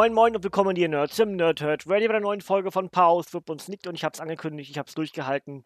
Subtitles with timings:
[0.00, 1.86] Moin Moin und willkommen hier Nerds im Nerdhurt.
[1.86, 4.70] Ready bei der neuen Folge von Pause, Flip und Snicked und ich habe es angekündigt,
[4.70, 5.62] ich habe es durchgehalten.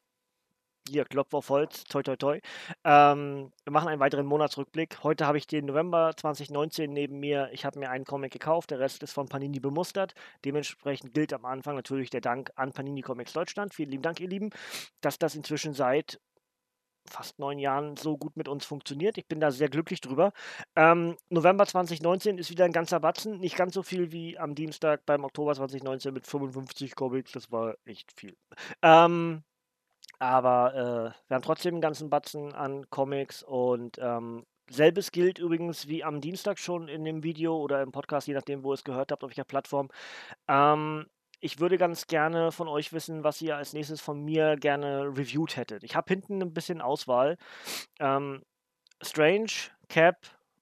[0.89, 2.41] Hier, Klopf auf Holz, toi toi toi.
[2.83, 5.05] Ähm, wir machen einen weiteren Monatsrückblick.
[5.05, 7.49] Heute habe ich den November 2019 neben mir.
[7.53, 10.15] Ich habe mir einen Comic gekauft, der Rest ist von Panini bemustert.
[10.45, 13.73] Dementsprechend gilt am Anfang natürlich der Dank an Panini Comics Deutschland.
[13.73, 14.51] Vielen lieben Dank, ihr Lieben,
[15.01, 16.19] dass das inzwischen seit
[17.09, 19.19] fast neun Jahren so gut mit uns funktioniert.
[19.19, 20.33] Ich bin da sehr glücklich drüber.
[20.77, 23.39] Ähm, November 2019 ist wieder ein ganzer Batzen.
[23.41, 27.33] Nicht ganz so viel wie am Dienstag beim Oktober 2019 mit 55 Comics.
[27.33, 28.37] Das war echt viel.
[28.83, 29.43] Ähm,
[30.19, 35.89] aber äh, wir haben trotzdem einen ganzen Batzen an Comics und ähm, Selbes gilt übrigens
[35.89, 38.85] wie am Dienstag schon in dem Video oder im Podcast, je nachdem, wo ihr es
[38.85, 39.91] gehört habt, auf welcher Plattform.
[40.49, 41.07] Ähm,
[41.45, 45.59] ich würde ganz gerne von euch wissen, was ihr als nächstes von mir gerne reviewed
[45.59, 45.85] hättet.
[45.85, 47.37] Ich habe hinten ein bisschen Auswahl.
[48.01, 48.43] Ähm,
[49.03, 49.51] Strange,
[49.91, 50.17] Cap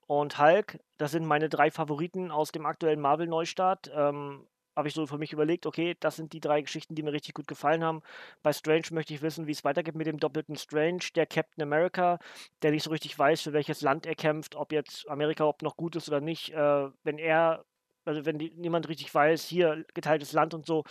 [0.08, 3.92] und Hulk, das sind meine drei Favoriten aus dem aktuellen Marvel-Neustart.
[3.94, 7.12] Ähm, habe ich so für mich überlegt, okay, das sind die drei Geschichten, die mir
[7.12, 8.02] richtig gut gefallen haben.
[8.42, 12.18] Bei Strange möchte ich wissen, wie es weitergeht mit dem doppelten Strange, der Captain America,
[12.62, 15.76] der nicht so richtig weiß, für welches Land er kämpft, ob jetzt Amerika überhaupt noch
[15.76, 16.52] gut ist oder nicht.
[16.52, 17.64] Äh, wenn er
[18.04, 20.84] also wenn die, niemand richtig weiß, hier geteiltes Land und so,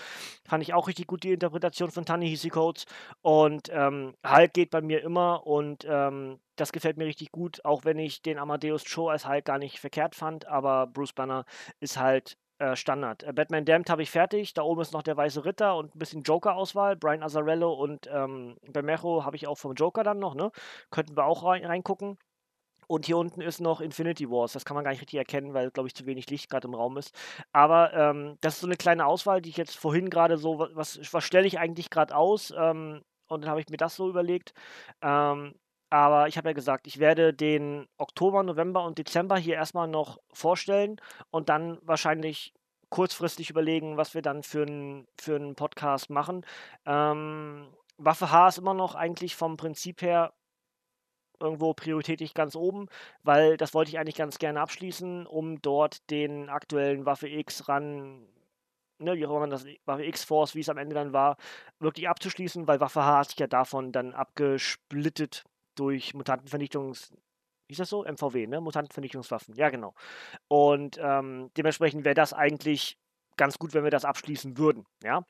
[0.47, 2.85] fand ich auch richtig gut die Interpretation von Tanehisi Coates.
[3.21, 7.85] Und ähm, Hulk geht bei mir immer und ähm, das gefällt mir richtig gut, auch
[7.85, 11.45] wenn ich den Amadeus Cho als Hulk gar nicht verkehrt fand, aber Bruce Banner
[11.79, 13.23] ist halt äh, Standard.
[13.23, 15.99] Äh, Batman Damned habe ich fertig, da oben ist noch der Weiße Ritter und ein
[15.99, 20.51] bisschen Joker-Auswahl, Brian Azzarello und ähm, Bermejo habe ich auch vom Joker dann noch, ne?
[20.91, 22.19] Könnten wir auch rein, reingucken.
[22.91, 24.51] Und hier unten ist noch Infinity Wars.
[24.51, 26.73] Das kann man gar nicht richtig erkennen, weil, glaube ich, zu wenig Licht gerade im
[26.73, 27.15] Raum ist.
[27.53, 30.99] Aber ähm, das ist so eine kleine Auswahl, die ich jetzt vorhin gerade so, was,
[31.13, 32.53] was stelle ich eigentlich gerade aus?
[32.53, 34.53] Ähm, und dann habe ich mir das so überlegt.
[35.01, 35.55] Ähm,
[35.89, 40.17] aber ich habe ja gesagt, ich werde den Oktober, November und Dezember hier erstmal noch
[40.33, 40.97] vorstellen
[41.29, 42.53] und dann wahrscheinlich
[42.89, 46.45] kurzfristig überlegen, was wir dann für einen für Podcast machen.
[46.85, 50.33] Ähm, Waffe H ist immer noch eigentlich vom Prinzip her
[51.41, 52.87] irgendwo prioritätig ganz oben,
[53.23, 58.27] weil das wollte ich eigentlich ganz gerne abschließen, um dort den aktuellen Waffe X ran
[59.01, 61.37] ne, wie auch immer das Waffe X-Force, wie es am Ende dann war,
[61.79, 65.43] wirklich abzuschließen, weil Waffe H hat sich ja davon dann abgesplittet
[65.75, 67.13] durch Mutantenvernichtungs...
[67.67, 68.03] Wie ist das so?
[68.03, 68.59] MVW, ne?
[68.59, 69.55] Mutantenvernichtungswaffen.
[69.55, 69.93] Ja, genau.
[70.49, 72.97] Und ähm, dementsprechend wäre das eigentlich
[73.37, 75.23] ganz gut, wenn wir das abschließen würden, ja.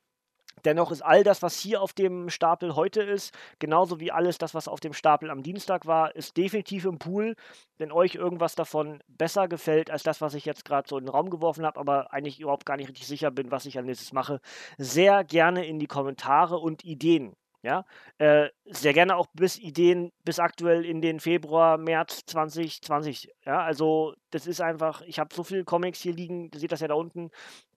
[0.64, 4.54] Dennoch ist all das, was hier auf dem Stapel heute ist, genauso wie alles das,
[4.54, 7.34] was auf dem Stapel am Dienstag war, ist definitiv im Pool.
[7.78, 11.10] Wenn euch irgendwas davon besser gefällt als das, was ich jetzt gerade so in den
[11.10, 14.12] Raum geworfen habe, aber eigentlich überhaupt gar nicht richtig sicher bin, was ich als nächstes
[14.12, 14.40] mache,
[14.78, 17.34] sehr gerne in die Kommentare und Ideen.
[17.64, 17.84] Ja,
[18.18, 23.30] äh, sehr gerne auch bis Ideen bis aktuell in den Februar, März 2020.
[23.46, 26.80] Ja, also das ist einfach, ich habe so viele Comics hier liegen, ihr seht das
[26.80, 27.30] ja da unten,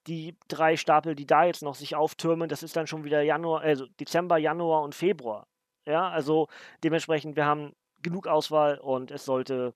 [0.07, 3.61] die drei Stapel, die da jetzt noch sich auftürmen, das ist dann schon wieder Januar,
[3.61, 5.47] also Dezember, Januar und Februar.
[5.85, 6.47] Ja, also
[6.83, 9.73] dementsprechend, wir haben genug Auswahl und es sollte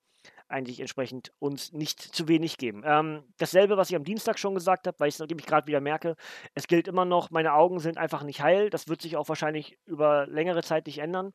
[0.48, 2.82] eigentlich entsprechend uns nicht zu wenig geben.
[2.84, 5.80] Ähm, dasselbe, was ich am Dienstag schon gesagt habe, weil ich es nämlich gerade wieder
[5.80, 6.16] merke,
[6.56, 8.70] es gilt immer noch, meine Augen sind einfach nicht heil.
[8.70, 11.34] Das wird sich auch wahrscheinlich über längere Zeit nicht ändern.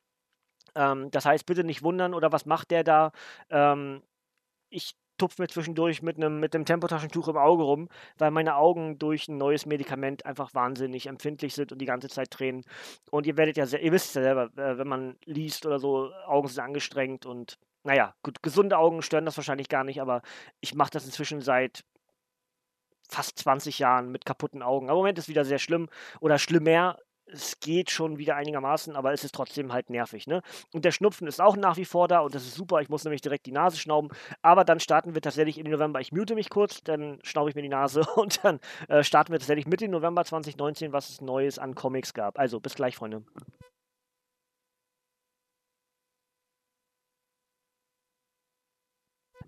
[0.74, 3.12] Ähm, das heißt, bitte nicht wundern oder was macht der da?
[3.50, 4.02] Ähm,
[4.70, 7.88] ich tupfe mir zwischendurch mit einem mit Tempotaschentuch im Auge rum,
[8.18, 12.30] weil meine Augen durch ein neues Medikament einfach wahnsinnig empfindlich sind und die ganze Zeit
[12.30, 12.64] tränen.
[13.10, 16.48] Und ihr werdet ja, ihr wisst ja selber, äh, wenn man liest oder so, Augen
[16.48, 20.22] sind angestrengt und naja, gut, gesunde Augen stören das wahrscheinlich gar nicht, aber
[20.60, 21.84] ich mache das inzwischen seit
[23.10, 24.88] fast 20 Jahren mit kaputten Augen.
[24.88, 25.88] Aber im Moment ist es wieder sehr schlimm
[26.20, 30.26] oder schlimmer es geht schon wieder einigermaßen, aber es ist trotzdem halt nervig.
[30.26, 30.42] Ne?
[30.72, 32.80] Und der Schnupfen ist auch nach wie vor da und das ist super.
[32.80, 34.10] Ich muss nämlich direkt die Nase schnauben.
[34.42, 36.00] Aber dann starten wir tatsächlich den November.
[36.00, 39.38] Ich mute mich kurz, dann schnaube ich mir die Nase und dann äh, starten wir
[39.38, 42.38] tatsächlich mit dem November 2019, was es Neues an Comics gab.
[42.38, 43.22] Also bis gleich, Freunde.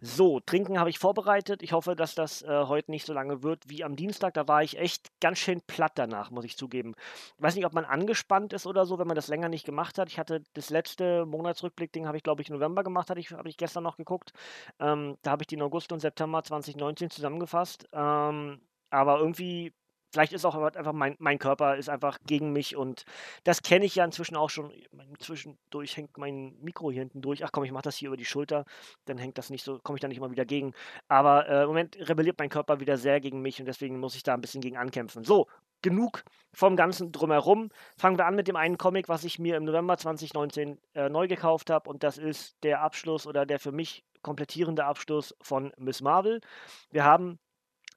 [0.00, 1.62] So, trinken habe ich vorbereitet.
[1.62, 4.34] Ich hoffe, dass das äh, heute nicht so lange wird wie am Dienstag.
[4.34, 6.94] Da war ich echt ganz schön platt danach, muss ich zugeben.
[7.36, 9.98] Ich weiß nicht, ob man angespannt ist oder so, wenn man das länger nicht gemacht
[9.98, 10.08] hat.
[10.08, 13.56] Ich hatte das letzte Monatsrückblick-Ding, habe ich glaube ich November gemacht, habe ich, hab ich
[13.56, 14.32] gestern noch geguckt.
[14.80, 17.88] Ähm, da habe ich den August und September 2019 zusammengefasst.
[17.92, 18.60] Ähm,
[18.90, 19.72] aber irgendwie
[20.12, 23.04] Vielleicht ist auch einfach mein, mein Körper ist einfach gegen mich und
[23.44, 24.72] das kenne ich ja inzwischen auch schon.
[25.18, 27.44] Zwischendurch hängt mein Mikro hier hinten durch.
[27.44, 28.64] Ach komm, ich mache das hier über die Schulter,
[29.04, 30.72] dann hängt das nicht so, komme ich da nicht immer wieder gegen.
[31.08, 34.22] Aber äh, im Moment rebelliert mein Körper wieder sehr gegen mich und deswegen muss ich
[34.22, 35.24] da ein bisschen gegen ankämpfen.
[35.24, 35.46] So,
[35.82, 37.70] genug vom Ganzen drumherum.
[37.96, 41.28] Fangen wir an mit dem einen Comic, was ich mir im November 2019 äh, neu
[41.28, 46.00] gekauft habe und das ist der Abschluss oder der für mich komplettierende Abschluss von Miss
[46.00, 46.40] Marvel.
[46.90, 47.38] Wir haben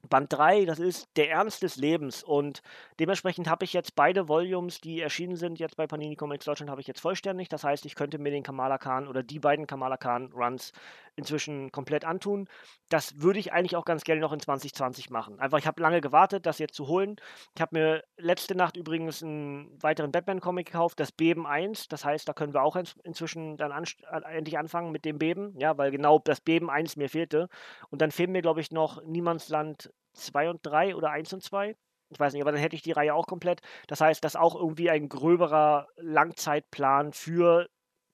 [0.10, 2.62] Band 3, das ist der Ernst des Lebens und
[3.00, 6.82] dementsprechend habe ich jetzt beide Volumes, die erschienen sind, jetzt bei Panini Comics Deutschland, habe
[6.82, 7.50] ich jetzt vollständig.
[7.50, 10.74] Das heißt, ich könnte mir den Kamala Khan oder die beiden Kamala Khan Runs
[11.16, 12.48] inzwischen komplett antun.
[12.88, 15.40] Das würde ich eigentlich auch ganz gerne noch in 2020 machen.
[15.40, 17.18] Einfach, ich habe lange gewartet, das jetzt zu holen.
[17.56, 21.90] Ich habe mir letzte Nacht übrigens einen weiteren Batman-Comic gekauft, das Beben 1.
[21.90, 23.84] Das heißt, da können wir auch inzwischen dann an,
[24.32, 27.50] endlich anfangen mit dem Beben, ja, weil genau das Beben 1 mir fehlte.
[27.90, 31.76] Und dann fehlen mir, glaube ich, noch Niemandsland 2 und 3 oder 1 und 2.
[32.12, 33.62] Ich weiß nicht, aber dann hätte ich die Reihe auch komplett.
[33.88, 37.70] Das heißt, das ist auch irgendwie ein gröberer Langzeitplan für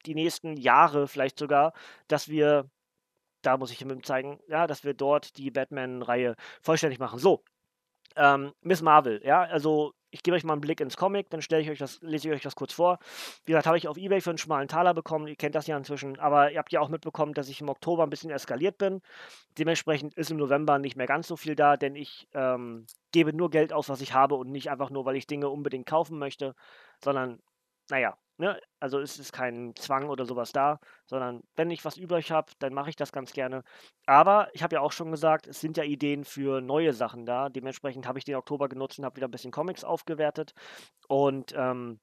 [0.05, 1.73] die nächsten Jahre vielleicht sogar,
[2.07, 2.69] dass wir,
[3.41, 7.19] da muss ich ihm zeigen, ja, dass wir dort die Batman-Reihe vollständig machen.
[7.19, 7.43] So,
[8.15, 11.62] ähm, Miss Marvel, ja, also ich gebe euch mal einen Blick ins Comic, dann stelle
[11.62, 13.00] ich euch das, lese ich euch das kurz vor.
[13.44, 15.27] Wie gesagt, habe ich auf Ebay für einen schmalen Taler bekommen.
[15.27, 18.03] Ihr kennt das ja inzwischen, aber ihr habt ja auch mitbekommen, dass ich im Oktober
[18.03, 19.01] ein bisschen eskaliert bin.
[19.57, 23.50] Dementsprechend ist im November nicht mehr ganz so viel da, denn ich ähm, gebe nur
[23.50, 26.56] Geld aus, was ich habe und nicht einfach nur, weil ich Dinge unbedingt kaufen möchte,
[27.03, 27.41] sondern,
[27.89, 28.59] naja, Ne?
[28.79, 32.73] Also es ist kein Zwang oder sowas da, sondern wenn ich was übrig habe, dann
[32.73, 33.63] mache ich das ganz gerne.
[34.05, 37.49] Aber ich habe ja auch schon gesagt, es sind ja Ideen für neue Sachen da.
[37.49, 40.53] Dementsprechend habe ich den Oktober genutzt und habe wieder ein bisschen Comics aufgewertet.
[41.07, 41.99] Und ähm,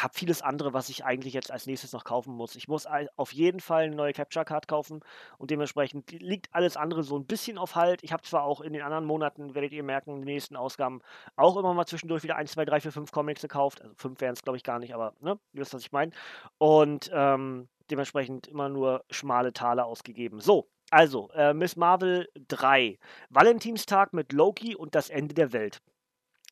[0.00, 2.56] habe vieles andere, was ich eigentlich jetzt als nächstes noch kaufen muss.
[2.56, 2.86] Ich muss
[3.16, 5.00] auf jeden Fall eine neue Capture Card kaufen
[5.38, 8.02] und dementsprechend liegt alles andere so ein bisschen auf Halt.
[8.02, 11.02] Ich habe zwar auch in den anderen Monaten, werdet ihr merken, in den nächsten Ausgaben
[11.36, 13.82] auch immer mal zwischendurch wieder 1, 2, 3, 4, 5 Comics gekauft.
[13.82, 16.12] Also 5 wären es, glaube ich, gar nicht, aber ne, ihr wisst, was ich meine.
[16.58, 20.40] Und ähm, dementsprechend immer nur schmale Taler ausgegeben.
[20.40, 22.98] So, also, äh, Miss Marvel 3.
[23.30, 25.80] Valentinstag mit Loki und das Ende der Welt.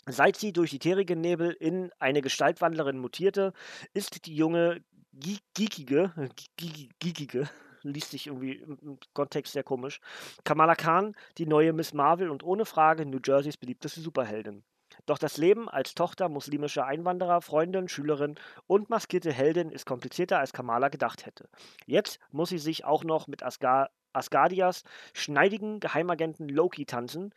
[0.06, 3.52] Seit sie durch die terrigen Nebel in eine Gestaltwandlerin mutierte,
[3.92, 4.82] ist die junge
[5.12, 6.12] geekige,
[6.56, 7.48] geekige,
[7.82, 10.00] liest sich irgendwie im Kontext sehr komisch,
[10.44, 14.64] Kamala Khan die neue Miss Marvel und ohne Frage New Jerseys beliebteste Superheldin.
[15.06, 18.36] Doch das Leben als Tochter muslimischer Einwanderer, Freundin, Schülerin
[18.66, 21.48] und maskierte Heldin ist komplizierter als Kamala gedacht hätte.
[21.86, 24.82] Jetzt muss sie sich auch noch mit Asgar Asgardias
[25.14, 27.32] schneidigen Geheimagenten Loki tanzen.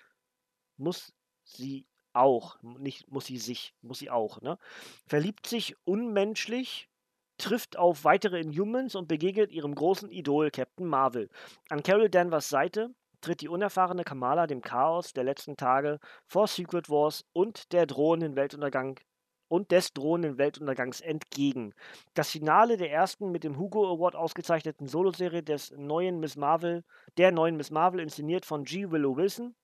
[0.77, 1.13] Muss
[1.43, 4.57] sie auch, nicht muss sie sich, muss sie auch, ne?
[5.05, 6.89] Verliebt sich unmenschlich,
[7.37, 11.29] trifft auf weitere Inhumans und begegnet ihrem großen Idol Captain Marvel.
[11.69, 16.89] An Carol Danvers Seite tritt die unerfahrene Kamala dem Chaos der letzten Tage vor Secret
[16.89, 18.99] Wars und der drohenden Weltuntergang
[19.47, 21.73] und des drohenden Weltuntergangs entgegen.
[22.15, 26.83] Das Finale der ersten mit dem Hugo Award ausgezeichneten Soloserie des neuen Miss Marvel,
[27.17, 28.89] der neuen Miss Marvel, inszeniert von G.
[28.89, 29.55] Willow Wilson,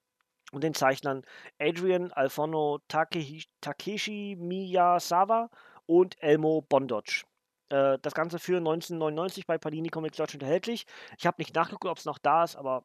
[0.52, 1.24] und den Zeichnern
[1.60, 5.50] Adrian Alfono Takeshi, Takeshi Miyazawa
[5.86, 7.24] und Elmo Bondoc.
[7.70, 10.86] Äh, das Ganze für 1999 bei Panini Comics Deutschland erhältlich.
[11.18, 12.84] Ich habe nicht nachgeguckt, ob es noch da ist, aber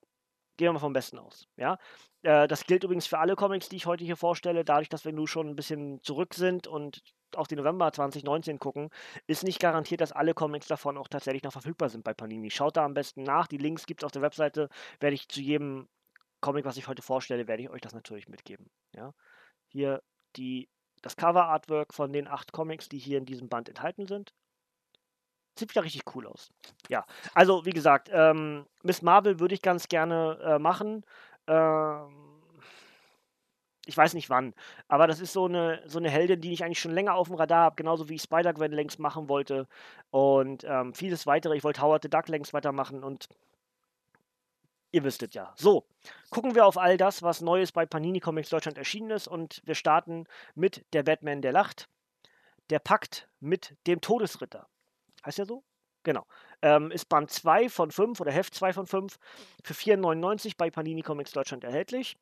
[0.57, 1.47] gehen wir mal vom Besten aus.
[1.57, 1.79] Ja?
[2.23, 4.65] Äh, das gilt übrigens für alle Comics, die ich heute hier vorstelle.
[4.65, 7.03] Dadurch, dass wir nun schon ein bisschen zurück sind und
[7.35, 8.91] auf den November 2019 gucken,
[9.27, 12.51] ist nicht garantiert, dass alle Comics davon auch tatsächlich noch verfügbar sind bei Panini.
[12.51, 13.49] Schaut da am besten nach.
[13.49, 14.69] Die Links gibt es auf der Webseite.
[15.01, 15.89] Werde ich zu jedem
[16.45, 18.69] Comic, was ich heute vorstelle, werde ich euch das natürlich mitgeben.
[18.95, 19.15] Ja?
[19.69, 20.03] Hier
[20.37, 20.69] die,
[21.01, 24.35] das Cover-Artwork von den acht Comics, die hier in diesem Band enthalten sind.
[25.59, 26.53] Sieht wieder richtig cool aus.
[26.91, 31.07] Ja, also wie gesagt, ähm, Miss Marvel würde ich ganz gerne äh, machen.
[31.47, 32.43] Ähm,
[33.87, 34.53] ich weiß nicht wann,
[34.87, 37.37] aber das ist so eine, so eine Heldin, die ich eigentlich schon länger auf dem
[37.37, 39.67] Radar habe, genauso wie ich Spider-Gwen längst machen wollte
[40.11, 41.57] und ähm, vieles weitere.
[41.57, 43.29] Ich wollte Howard the Duck längst weitermachen und
[44.95, 45.53] Ihr wüsstet ja.
[45.57, 45.89] So,
[46.31, 49.75] gucken wir auf all das, was Neues bei Panini Comics Deutschland erschienen ist und wir
[49.75, 51.89] starten mit der Batman, der lacht.
[52.71, 54.69] Der Pakt mit dem Todesritter.
[55.27, 55.65] Heißt ja so?
[56.05, 56.25] Genau.
[56.63, 59.19] Ähm, ist Band 2 von 5 oder Heft 2 von 5
[59.65, 62.17] für 4,99 bei Panini Comics Deutschland erhältlich.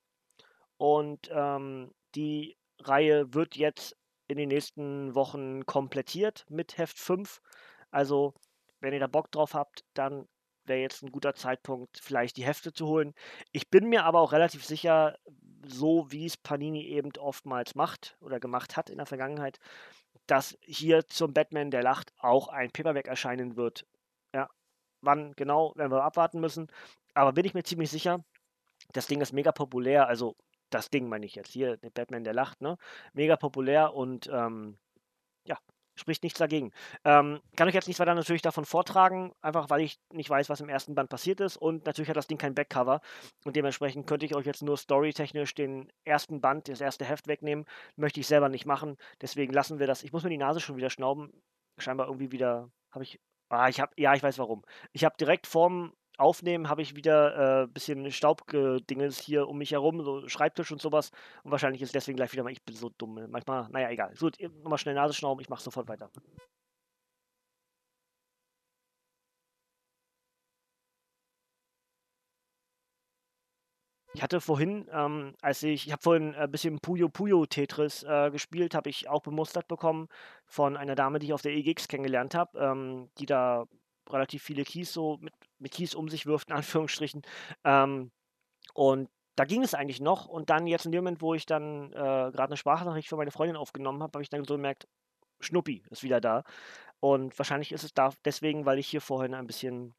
[0.79, 3.99] Und ähm, die Reihe wird jetzt
[4.29, 7.43] in den nächsten Wochen komplettiert mit Heft 5.
[7.91, 8.33] Also,
[8.81, 10.27] wenn ihr da Bock drauf habt, dann
[10.65, 13.15] wäre jetzt ein guter Zeitpunkt, vielleicht die Hefte zu holen.
[13.53, 15.17] Ich bin mir aber auch relativ sicher,
[15.67, 19.59] so wie es Panini eben oftmals macht oder gemacht hat in der Vergangenheit,
[20.27, 23.87] dass hier zum Batman der lacht auch ein Paperback erscheinen wird.
[24.35, 24.49] Ja,
[25.01, 26.69] wann genau, werden wir abwarten müssen.
[27.15, 28.25] Aber bin ich mir ziemlich sicher,
[28.93, 30.09] das Ding ist mega populär.
[30.09, 30.37] Also
[30.71, 32.79] das Ding meine ich jetzt hier, der Batman der lacht, ne?
[33.13, 34.79] Mega populär und ähm,
[35.47, 35.59] ja,
[35.95, 36.73] spricht nichts dagegen.
[37.05, 40.61] Ähm, kann ich jetzt nicht weiter natürlich davon vortragen, einfach weil ich nicht weiß, was
[40.61, 41.57] im ersten Band passiert ist.
[41.57, 43.01] Und natürlich hat das Ding kein Backcover.
[43.45, 47.67] Und dementsprechend könnte ich euch jetzt nur storytechnisch den ersten Band, das erste Heft wegnehmen.
[47.97, 48.97] Möchte ich selber nicht machen.
[49.21, 50.03] Deswegen lassen wir das.
[50.03, 51.33] Ich muss mir die Nase schon wieder schnauben.
[51.79, 52.71] Scheinbar irgendwie wieder.
[52.91, 53.21] Habe ich.
[53.49, 53.93] Ah, ich habe.
[53.97, 54.65] Ja, ich weiß warum.
[54.93, 59.73] Ich habe direkt vorm Aufnehmen habe ich wieder ein äh, bisschen Staubgedingels hier um mich
[59.73, 61.11] herum, so Schreibtisch und sowas.
[61.43, 63.19] Und wahrscheinlich ist deswegen gleich wieder mal, ich bin so dumm.
[63.31, 64.15] Manchmal, naja, egal.
[64.15, 64.31] So,
[64.63, 66.11] nochmal schnell Nase schnauben, ich mache sofort weiter.
[74.15, 78.31] Ich hatte vorhin, ähm, als ich, ich habe vorhin ein bisschen Puyo Puyo Tetris äh,
[78.31, 80.09] gespielt, habe ich auch bemustert bekommen
[80.47, 83.65] von einer Dame, die ich auf der EGX kennengelernt habe, ähm, die da
[84.11, 87.23] relativ viele Keys so mit, mit Keys um sich wirft, in Anführungsstrichen.
[87.65, 88.11] Ähm,
[88.75, 90.27] und da ging es eigentlich noch.
[90.27, 93.31] Und dann jetzt in dem Moment, wo ich dann äh, gerade eine Sprachnachricht für meine
[93.31, 94.87] Freundin aufgenommen habe, habe ich dann so gemerkt,
[95.41, 96.45] Schnuppi ist wieder da.
[97.01, 99.95] Und wahrscheinlich ist es da deswegen, weil ich hier vorhin ein bisschen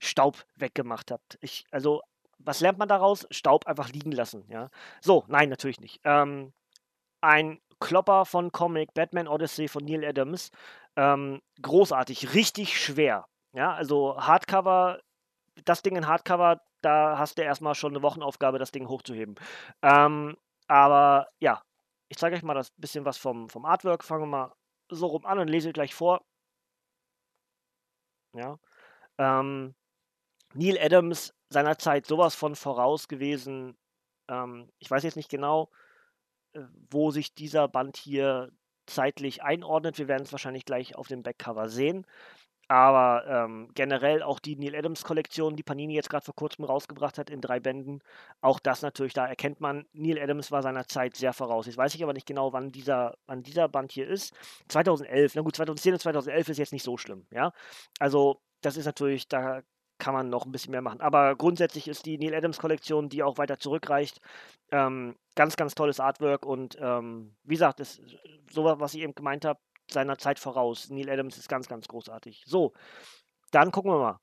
[0.00, 1.22] Staub weggemacht habe.
[1.40, 2.02] Ich, also,
[2.38, 3.26] was lernt man daraus?
[3.30, 4.68] Staub einfach liegen lassen, ja.
[5.00, 6.00] So, nein, natürlich nicht.
[6.04, 6.52] Ähm,
[7.20, 10.50] ein Klopper von Comic, Batman Odyssey von Neil Adams.
[10.96, 13.26] Ähm, großartig, richtig schwer.
[13.54, 15.00] Ja, also Hardcover,
[15.64, 19.34] das Ding in Hardcover, da hast du erstmal schon eine Wochenaufgabe, das Ding hochzuheben.
[19.82, 20.36] Ähm,
[20.68, 21.62] aber ja,
[22.08, 24.04] ich zeige euch mal das bisschen was vom, vom Artwork.
[24.04, 24.52] Fangen wir mal
[24.90, 26.22] so rum an und lese gleich vor.
[28.34, 28.58] Ja.
[29.18, 29.74] Ähm,
[30.54, 33.76] Neil Adams seinerzeit sowas von voraus gewesen.
[34.28, 35.70] Ähm, ich weiß jetzt nicht genau,
[36.54, 38.50] äh, wo sich dieser Band hier
[38.86, 39.98] zeitlich einordnet.
[39.98, 42.06] Wir werden es wahrscheinlich gleich auf dem Backcover sehen.
[42.68, 47.18] Aber ähm, generell auch die Neil Adams Kollektion, die Panini jetzt gerade vor kurzem rausgebracht
[47.18, 48.00] hat in drei Bänden,
[48.40, 51.66] auch das natürlich, da erkennt man, Neil Adams war seiner Zeit sehr voraus.
[51.66, 54.34] Jetzt weiß ich aber nicht genau, wann dieser, wann dieser Band hier ist.
[54.68, 57.52] 2011, na gut, 2010 und 2011 ist jetzt nicht so schlimm, ja.
[57.98, 59.62] Also das ist natürlich, da
[59.98, 61.00] kann man noch ein bisschen mehr machen.
[61.00, 64.20] Aber grundsätzlich ist die Neil Adams Kollektion, die auch weiter zurückreicht,
[64.72, 68.00] ähm, ganz, ganz tolles Artwork und ähm, wie gesagt, das,
[68.50, 69.60] so was ich eben gemeint habe,
[69.90, 70.90] seiner Zeit voraus.
[70.90, 72.44] Neil Adams ist ganz, ganz großartig.
[72.46, 72.72] So,
[73.50, 74.18] dann gucken wir mal.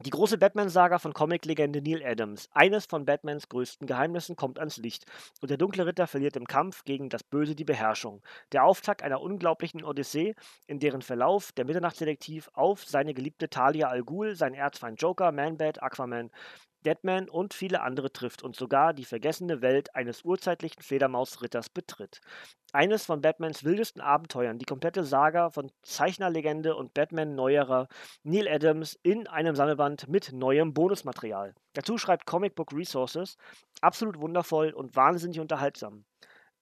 [0.00, 2.48] Die große Batman-Saga von Comic-Legende Neil Adams.
[2.52, 5.04] Eines von Batmans größten Geheimnissen kommt ans Licht
[5.40, 8.22] und der dunkle Ritter verliert im Kampf gegen das Böse die Beherrschung.
[8.52, 10.34] Der Auftakt einer unglaublichen Odyssee,
[10.66, 15.82] in deren Verlauf der Mitternachtsdetektiv auf seine geliebte Talia al Ghul, seinen Erzfeind Joker, Man-Bat,
[15.82, 16.30] Aquaman
[16.82, 22.20] Deadman und viele andere trifft und sogar die vergessene Welt eines urzeitlichen Fledermausritters betritt.
[22.72, 27.88] Eines von Batmans wildesten Abenteuern, die komplette Saga von Zeichnerlegende und Batman-Neuerer
[28.22, 31.54] Neil Adams in einem Sammelband mit neuem Bonusmaterial.
[31.74, 33.36] Dazu schreibt Comic Book Resources,
[33.80, 36.04] absolut wundervoll und wahnsinnig unterhaltsam.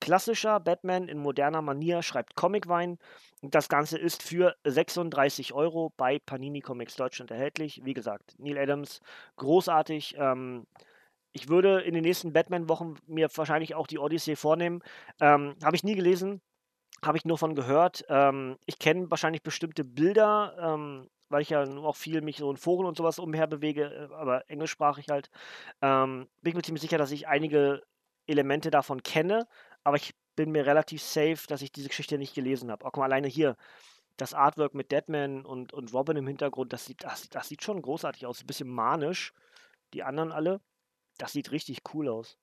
[0.01, 2.99] Klassischer Batman in moderner Manier schreibt Comicwein.
[3.43, 7.83] Das Ganze ist für 36 Euro bei Panini Comics Deutschland erhältlich.
[7.85, 9.01] Wie gesagt, Neil Adams,
[9.37, 10.17] großartig.
[10.19, 10.67] Ähm,
[11.33, 14.83] ich würde in den nächsten Batman-Wochen mir wahrscheinlich auch die Odyssey vornehmen.
[15.21, 16.41] Ähm, Habe ich nie gelesen,
[17.03, 18.05] habe ich nur von gehört.
[18.09, 22.57] Ähm, ich kenne wahrscheinlich bestimmte Bilder, ähm, weil ich ja auch viel mich so in
[22.57, 25.31] Foren und sowas umher bewege, äh, aber englischsprachig halt.
[25.83, 27.83] Ähm, bin ich mir ziemlich sicher, dass ich einige
[28.27, 29.47] Elemente davon kenne,
[29.85, 32.85] aber ich bin mir relativ safe, dass ich diese Geschichte nicht gelesen habe.
[32.85, 33.57] Auch mal alleine hier,
[34.17, 37.81] das Artwork mit Deadman und, und Robin im Hintergrund, das sieht, das, das sieht schon
[37.83, 38.43] großartig aus.
[38.43, 39.33] Ein bisschen manisch.
[39.95, 40.61] Die anderen alle,
[41.19, 42.39] das sieht richtig cool aus.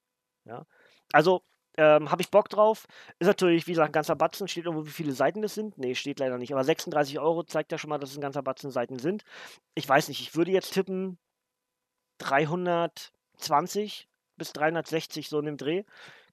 [0.45, 0.65] Ja.
[1.11, 1.43] Also,
[1.77, 2.87] ähm, habe ich Bock drauf.
[3.19, 4.47] Ist natürlich, wie gesagt, ein ganzer Batzen.
[4.47, 5.77] Steht irgendwo, wie viele Seiten das sind?
[5.77, 6.51] Nee, steht leider nicht.
[6.51, 9.23] Aber 36 Euro zeigt ja schon mal, dass es ein ganzer Batzen Seiten sind.
[9.75, 11.19] Ich weiß nicht, ich würde jetzt tippen
[12.17, 15.83] 320 bis 360 so in dem Dreh.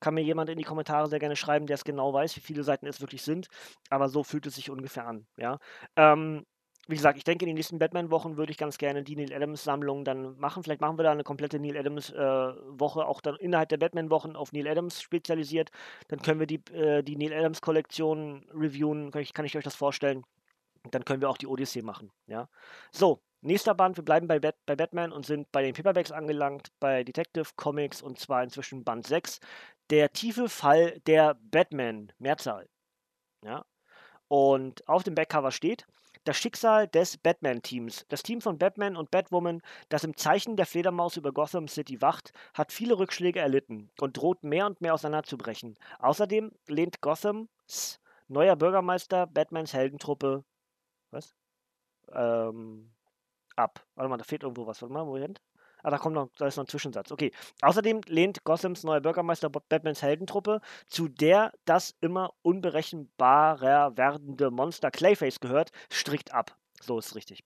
[0.05, 2.63] Kann mir jemand in die Kommentare sehr gerne schreiben, der es genau weiß, wie viele
[2.63, 3.49] Seiten es wirklich sind.
[3.89, 5.27] Aber so fühlt es sich ungefähr an.
[5.39, 5.59] Ja.
[5.97, 6.45] Ähm,
[6.89, 10.05] wie gesagt, ich denke, in den nächsten Batman-Wochen würde ich ganz gerne die Neil Adams-Sammlung
[10.05, 10.63] dann machen.
[10.63, 14.53] Vielleicht machen wir da eine komplette Neil Adams-Woche, äh, auch dann innerhalb der Batman-Wochen auf
[14.53, 15.71] Neil Adams spezialisiert.
[16.09, 19.11] Dann können wir die, äh, die Neil Adams-Kollektion reviewen.
[19.11, 20.23] Kann ich, kann ich euch das vorstellen?
[20.91, 22.13] Dann können wir auch die Odyssee machen.
[22.27, 22.51] Ja.
[22.93, 26.69] So, Nächster Band, wir bleiben bei, Bat bei Batman und sind bei den Paperbacks angelangt,
[26.81, 29.39] bei Detective Comics und zwar inzwischen Band 6.
[29.91, 32.69] Der tiefe Fall der Batman, Mehrzahl.
[33.45, 33.65] Ja.
[34.29, 35.87] Und auf dem Backcover steht,
[36.25, 38.07] Das Schicksal des Batman-Teams.
[38.09, 39.61] Das Team von Batman und Batwoman,
[39.91, 44.43] das im Zeichen der Fledermaus über Gotham City wacht, hat viele Rückschläge erlitten und droht
[44.43, 45.77] mehr und mehr auseinanderzubrechen.
[45.99, 50.45] Außerdem lehnt Gothams neuer Bürgermeister Batmans Heldentruppe
[51.11, 51.35] was?
[52.13, 52.93] Ähm,
[53.57, 53.87] ab.
[53.95, 54.83] Warte mal, da fehlt irgendwo was.
[54.83, 55.41] Warte mal, Moment.
[55.85, 57.13] Ah, da kommt noch, da ist noch ein Zwischensatz.
[57.13, 57.31] Okay.
[57.61, 65.41] Außerdem lehnt Gothams neuer Bürgermeister Batmans Heldentruppe, zu der das immer unberechenbarer werdende Monster Clayface
[65.41, 66.57] gehört, strikt ab.
[66.81, 67.45] So ist richtig.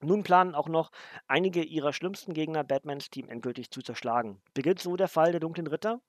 [0.00, 0.92] Nun planen auch noch
[1.26, 4.40] einige ihrer schlimmsten Gegner Batmans Team endgültig zu zerschlagen.
[4.54, 6.00] Beginnt so der Fall der dunklen Ritter?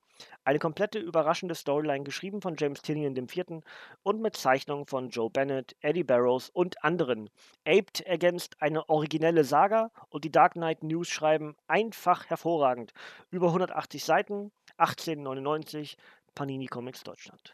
[0.44, 3.64] Eine komplette überraschende Storyline, geschrieben von James Tynion IV.
[4.04, 7.30] und mit Zeichnungen von Joe Bennett, Eddie Barrows und anderen.
[7.66, 12.94] Aped ergänzt eine originelle Saga und die Dark Knight News schreiben einfach hervorragend.
[13.30, 15.98] Über 180 Seiten, 1899,
[16.36, 17.54] Panini Comics Deutschland.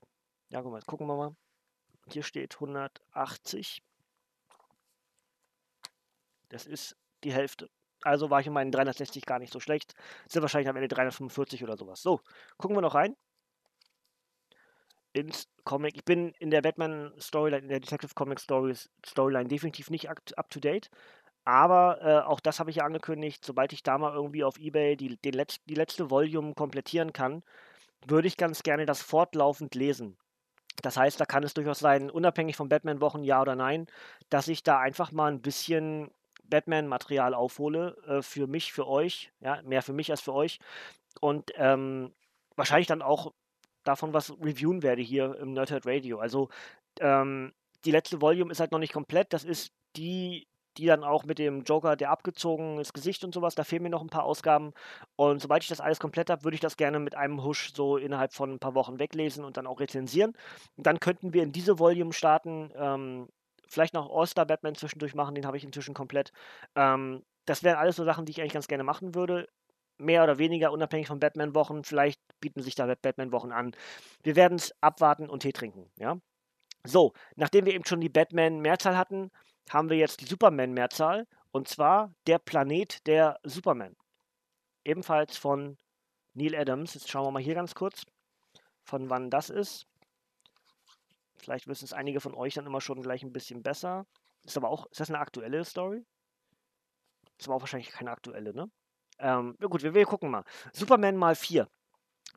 [0.50, 1.36] Ja, guck mal, gucken wir mal.
[2.12, 3.84] Hier steht 180.
[6.50, 7.70] Das ist die Hälfte.
[8.04, 9.94] Also war ich in meinen 360 gar nicht so schlecht.
[10.28, 12.02] Sind wahrscheinlich am Ende 345 oder sowas.
[12.02, 12.22] So,
[12.58, 13.16] gucken wir noch rein.
[15.14, 15.96] Ins Comic.
[15.96, 20.50] Ich bin in der Batman Storyline, in der Detective Comic Stories Storyline definitiv nicht up
[20.50, 20.90] to date.
[21.46, 23.44] Aber äh, auch das habe ich ja angekündigt.
[23.44, 27.44] Sobald ich da mal irgendwie auf Ebay die, die, Letz-, die letzte Volume komplettieren kann,
[28.06, 30.18] würde ich ganz gerne das fortlaufend lesen.
[30.82, 33.88] Das heißt, da kann es durchaus sein, unabhängig von Batman-Wochen, ja oder nein,
[34.30, 36.12] dass ich da einfach mal ein bisschen
[36.50, 40.60] Batman-Material aufhole, äh, für mich, für euch, ja, mehr für mich als für euch.
[41.22, 42.14] Und ähm,
[42.56, 43.34] wahrscheinlich dann auch
[43.84, 46.20] davon was reviewen werde hier im Nerdhead Radio.
[46.20, 46.50] Also
[47.00, 47.54] ähm,
[47.86, 49.34] die letzte Volume ist halt noch nicht komplett.
[49.34, 53.56] Das ist die, die dann auch mit dem Joker, der abgezogen ist, Gesicht und sowas,
[53.56, 54.74] da fehlen mir noch ein paar Ausgaben.
[55.16, 57.98] Und sobald ich das alles komplett habe, würde ich das gerne mit einem Husch so
[57.98, 60.34] innerhalb von ein paar Wochen weglesen und dann auch rezensieren.
[60.78, 62.72] Und dann könnten wir in diese Volume starten.
[62.76, 63.28] Ähm,
[63.70, 66.32] vielleicht noch All-Star Batman zwischendurch machen, den habe ich inzwischen komplett.
[66.76, 69.48] Ähm, das wären alles so Sachen, die ich eigentlich ganz gerne machen würde.
[69.98, 71.84] Mehr oder weniger unabhängig von Batman-Wochen.
[71.84, 73.76] Vielleicht bieten sich da Batman-Wochen an.
[74.24, 76.18] Wir werden es abwarten und Tee trinken, ja.
[76.86, 79.32] So, nachdem wir eben schon die Batman-Mehrzahl hatten,
[79.70, 81.28] haben wir jetzt die Superman-Mehrzahl.
[81.52, 83.96] Und zwar der Planet der Superman.
[84.86, 85.78] Ebenfalls von
[86.34, 86.94] Neil Adams.
[86.94, 88.04] Jetzt schauen wir mal hier ganz kurz,
[88.86, 89.89] von wann das ist.
[91.40, 94.06] Vielleicht wissen es einige von euch dann immer schon gleich ein bisschen besser.
[94.44, 96.06] Ist aber auch, ist das eine aktuelle Story?
[97.38, 98.70] Ist aber auch wahrscheinlich keine aktuelle, ne?
[99.20, 100.44] Ähm, ja gut, wir, wir gucken mal.
[100.74, 101.68] Superman mal 4.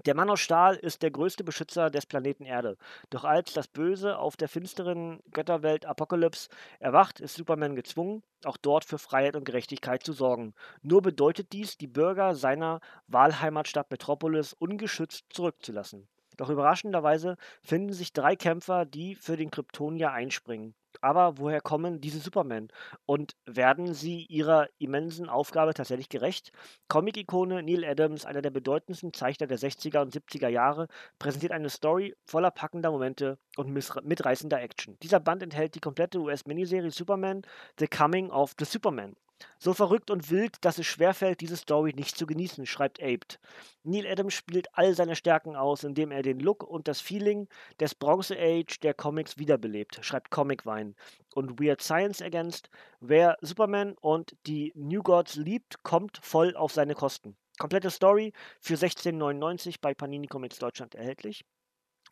[0.06, 2.76] Der Mann aus Stahl ist der größte Beschützer des Planeten Erde.
[3.10, 6.48] Doch als das Böse auf der finsteren Götterwelt Apokalypse
[6.80, 10.54] erwacht, ist Superman gezwungen, auch dort für Freiheit und Gerechtigkeit zu sorgen.
[10.80, 16.08] Nur bedeutet dies, die Bürger seiner Wahlheimatstadt Metropolis ungeschützt zurückzulassen.
[16.36, 20.74] Doch überraschenderweise finden sich drei Kämpfer, die für den Kryptonier einspringen.
[21.00, 22.68] Aber woher kommen diese Supermen?
[23.06, 26.52] Und werden sie ihrer immensen Aufgabe tatsächlich gerecht?
[26.88, 32.14] Comic-Ikone Neil Adams, einer der bedeutendsten Zeichner der 60er und 70er Jahre, präsentiert eine Story
[32.24, 34.98] voller packender Momente und mitreißender Action.
[35.02, 37.42] Dieser Band enthält die komplette US-Miniserie Superman,
[37.78, 39.16] The Coming of the Superman.
[39.58, 43.38] So verrückt und wild, dass es schwerfällt, diese Story nicht zu genießen, schreibt Aped.
[43.84, 47.48] Neil Adams spielt all seine Stärken aus, indem er den Look und das Feeling
[47.80, 50.94] des Bronze Age der Comics wiederbelebt, schreibt Comic Vine.
[51.34, 56.94] Und Weird Science ergänzt, wer Superman und die New Gods liebt, kommt voll auf seine
[56.94, 57.36] Kosten.
[57.58, 61.44] Komplette Story für 16,99 bei Panini Comics Deutschland erhältlich.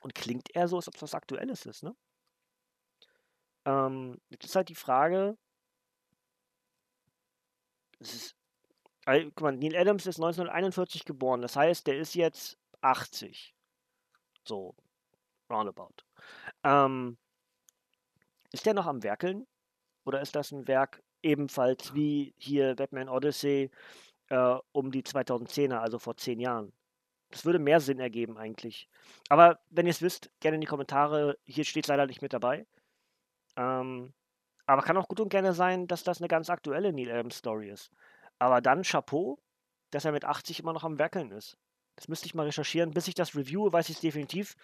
[0.01, 1.95] Und klingt eher so, als ob es was Aktuelles ist, ne?
[3.67, 5.37] Ähm, jetzt ist halt die Frage,
[8.01, 8.37] es ist,
[9.05, 13.55] guck mal, Neil Adams ist 1941 geboren, das heißt, der ist jetzt 80.
[14.45, 14.75] So,
[15.51, 15.95] roundabout.
[16.65, 17.19] Ähm,
[18.53, 19.47] ist der noch am Werkeln?
[20.05, 23.71] Oder ist das ein Werk ebenfalls wie hier Batman Odyssey
[24.29, 26.73] äh, um die 2010er, also vor zehn Jahren?
[27.31, 28.89] Das würde mehr Sinn ergeben eigentlich.
[29.29, 31.39] Aber wenn ihr es wisst, gerne in die Kommentare.
[31.45, 32.67] Hier steht leider nicht mit dabei.
[33.57, 34.13] Ähm,
[34.71, 37.71] aber kann auch gut und gerne sein, dass das eine ganz aktuelle Neil Adams Story
[37.71, 37.91] ist.
[38.39, 39.41] Aber dann Chapeau,
[39.91, 41.57] dass er mit 80 immer noch am Werkeln ist.
[41.97, 42.93] Das müsste ich mal recherchieren.
[42.93, 44.55] Bis ich das reviewe, weiß ich es definitiv.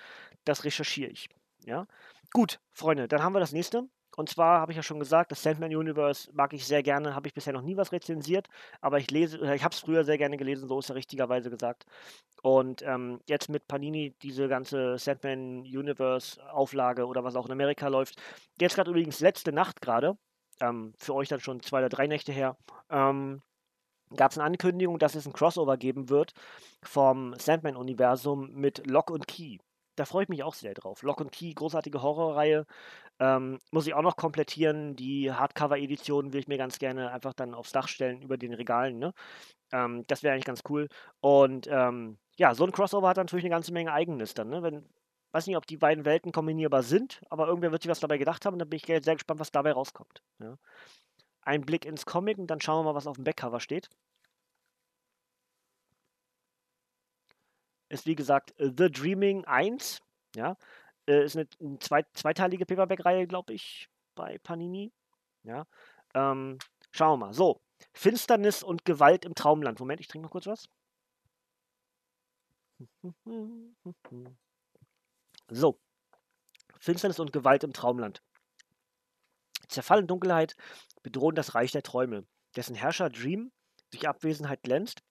[0.45, 1.29] Das recherchiere ich.
[1.64, 1.88] Ja?
[2.33, 3.88] Gut, Freunde, dann haben wir das nächste.
[4.16, 7.29] Und zwar habe ich ja schon gesagt, das Sandman Universe mag ich sehr gerne, habe
[7.29, 8.49] ich bisher noch nie was rezensiert,
[8.81, 11.85] aber ich lese, ich habe es früher sehr gerne gelesen, so ist er richtigerweise gesagt.
[12.42, 17.88] Und ähm, jetzt mit Panini diese ganze Sandman Universe Auflage oder was auch in Amerika
[17.88, 18.21] läuft.
[18.61, 20.16] Jetzt gerade übrigens letzte Nacht gerade,
[20.61, 22.57] ähm, für euch dann schon zwei oder drei Nächte her,
[22.90, 23.42] ähm,
[24.14, 26.33] gab es eine Ankündigung, dass es ein Crossover geben wird
[26.83, 29.59] vom Sandman-Universum mit Lock und Key.
[29.96, 31.02] Da freue ich mich auch sehr drauf.
[31.02, 32.66] Lock and Key, großartige Horrorreihe.
[33.18, 34.94] Ähm, muss ich auch noch komplettieren.
[34.94, 38.98] Die Hardcover-Edition will ich mir ganz gerne einfach dann aufs Dach stellen über den Regalen.
[38.98, 39.14] Ne?
[39.72, 40.88] Ähm, das wäre eigentlich ganz cool.
[41.20, 44.50] Und ähm, ja, so ein Crossover hat natürlich eine ganze Menge Eigenes dann.
[44.50, 44.62] Ne?
[44.62, 44.87] Wenn,
[45.32, 48.44] weiß nicht, ob die beiden Welten kombinierbar sind, aber irgendwer wird sich was dabei gedacht
[48.44, 50.22] haben und dann bin ich sehr gespannt, was dabei rauskommt.
[50.40, 50.56] Ja?
[51.42, 53.88] Ein Blick ins Comic und dann schauen wir mal, was auf dem Backcover steht.
[57.88, 60.01] Ist wie gesagt The Dreaming 1.
[60.35, 60.57] Ja,
[61.09, 64.92] äh, ist eine, eine zwei, zweiteilige Paperback-Reihe, glaube ich, bei Panini.
[65.44, 65.66] Ja,
[66.14, 66.59] ähm,
[66.90, 67.33] schauen wir mal.
[67.33, 67.61] So,
[67.94, 69.79] Finsternis und Gewalt im Traumland.
[69.81, 70.68] Moment, ich trinke mal kurz was.
[75.49, 75.79] So,
[76.81, 78.20] Finsternis und Gewalt im Traumland.
[79.68, 80.57] Zerfall und Dunkelheit
[81.05, 83.53] bedrohen das Reich der Träume, dessen Herrscher Dream
[83.92, 85.03] durch Abwesenheit glänzt.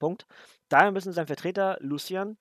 [0.00, 0.26] Punkt.
[0.68, 2.36] Daher müssen sein Vertreter Lucian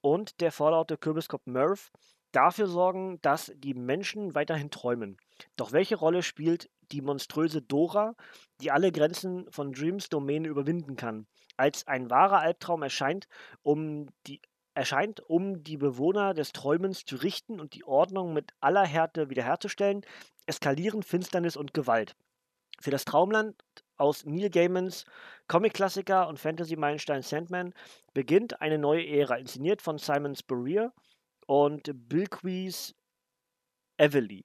[0.00, 1.90] und der vorlaute Kürbiskopf Murph
[2.30, 5.16] dafür sorgen, dass die Menschen weiterhin träumen.
[5.56, 8.14] Doch welche Rolle spielt die monströse Dora,
[8.60, 11.26] die alle Grenzen von Dreams Domäne überwinden kann?
[11.56, 13.26] Als ein wahrer Albtraum erscheint,
[13.62, 14.40] um die
[14.74, 20.06] erscheint, um die Bewohner des Träumens zu richten und die Ordnung mit aller Härte wiederherzustellen,
[20.46, 22.14] eskalieren Finsternis und Gewalt.
[22.80, 23.56] Für das Traumland
[23.98, 25.04] aus Neil Gaimans
[25.48, 27.74] Comic-Klassiker und Fantasy-Meilenstein Sandman
[28.14, 30.92] beginnt eine neue Ära, inszeniert von Simon Spurrier
[31.46, 32.94] und Bilquis
[33.96, 34.44] Evely.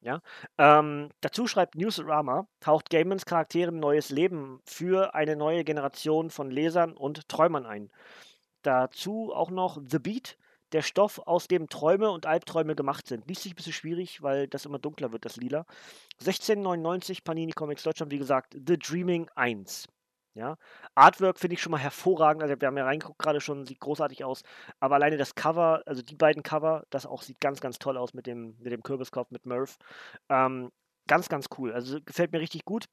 [0.00, 0.20] Ja?
[0.58, 6.92] Ähm, dazu schreibt Newsarama, taucht Gaimans Charakteren neues Leben für eine neue Generation von Lesern
[6.92, 7.90] und Träumern ein.
[8.62, 10.36] Dazu auch noch The Beat,
[10.74, 13.26] der Stoff, aus dem Träume und Albträume gemacht sind.
[13.28, 15.64] Liest sich ein bisschen schwierig, weil das immer dunkler wird, das Lila.
[16.18, 19.86] 1699 Panini Comics Deutschland, wie gesagt, The Dreaming 1.
[20.36, 20.56] Ja,
[20.96, 22.42] Artwork finde ich schon mal hervorragend.
[22.42, 24.42] Also wir haben ja reingeguckt gerade schon, sieht großartig aus.
[24.80, 28.14] Aber alleine das Cover, also die beiden Cover, das auch sieht ganz, ganz toll aus
[28.14, 29.78] mit dem, mit dem Kürbiskopf, mit Murph.
[30.28, 30.72] Ähm,
[31.06, 31.72] ganz, ganz cool.
[31.72, 32.86] Also gefällt mir richtig gut.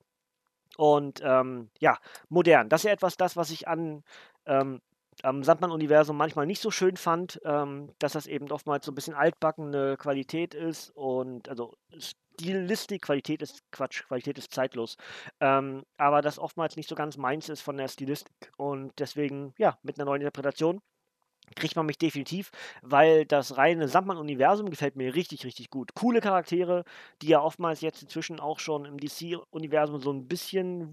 [0.78, 1.98] Und ähm, ja,
[2.30, 2.70] modern.
[2.70, 4.04] Das ist ja etwas das, was ich an
[4.46, 4.80] ähm,
[5.24, 9.14] am Sandmann-Universum manchmal nicht so schön fand, ähm, dass das eben oftmals so ein bisschen
[9.14, 14.98] altbackene Qualität ist und also Stilistik, Qualität ist Quatsch, Qualität ist zeitlos.
[15.40, 19.78] Ähm, aber das oftmals nicht so ganz meins ist von der Stilistik und deswegen, ja,
[19.84, 20.82] mit einer neuen Interpretation
[21.56, 25.94] kriegt man mich definitiv, weil das reine Sandmann-Universum gefällt mir richtig, richtig gut.
[25.94, 26.84] Coole Charaktere,
[27.22, 30.90] die ja oftmals jetzt inzwischen auch schon im DC-Universum so ein bisschen,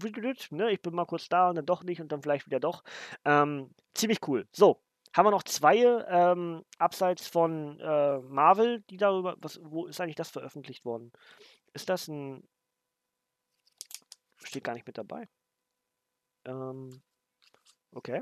[0.51, 2.83] ne, ich bin mal kurz da und dann doch nicht und dann vielleicht wieder doch.
[3.25, 4.47] Ähm, ziemlich cool.
[4.51, 4.81] So,
[5.13, 10.15] haben wir noch zwei ähm, abseits von äh, Marvel, die darüber, was, wo ist eigentlich
[10.15, 11.11] das veröffentlicht worden?
[11.73, 12.47] Ist das ein,
[14.43, 15.27] steht gar nicht mit dabei.
[16.45, 17.01] Ähm,
[17.91, 18.21] okay.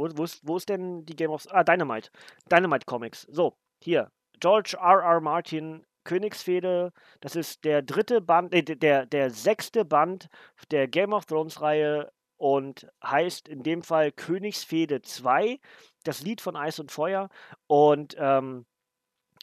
[0.00, 1.46] Wo, wo, ist, wo ist denn die Game of...
[1.50, 2.10] Ah, Dynamite.
[2.50, 3.22] Dynamite Comics.
[3.30, 4.10] So, hier.
[4.40, 5.02] George R.
[5.02, 5.20] R.
[5.20, 6.92] Martin, Königsfehde.
[7.20, 10.28] Das ist der dritte Band, äh, der, der sechste Band
[10.70, 15.60] der Game of Thrones Reihe und heißt in dem Fall Königsfehde 2,
[16.04, 17.28] das Lied von Eis und Feuer.
[17.66, 18.64] Und ähm,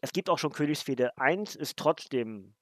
[0.01, 2.55] es gibt auch schon Königsfehde 1, ist trotzdem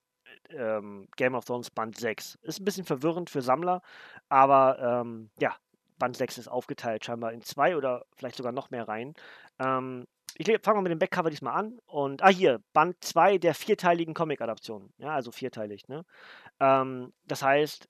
[0.50, 2.38] ähm, Game of Thrones Band 6.
[2.42, 3.82] Ist ein bisschen verwirrend für Sammler,
[4.28, 5.56] aber ähm, ja,
[5.98, 9.14] Band 6 ist aufgeteilt, scheinbar in zwei oder vielleicht sogar noch mehr Reihen.
[9.60, 10.06] Ähm,
[10.38, 11.80] ich fange mal mit dem Backcover diesmal an.
[11.86, 14.92] Und, ah, hier, Band 2 der vierteiligen Comic-Adaption.
[14.98, 16.06] Ja, also vierteilig, ne?
[16.60, 17.88] Ähm, das heißt,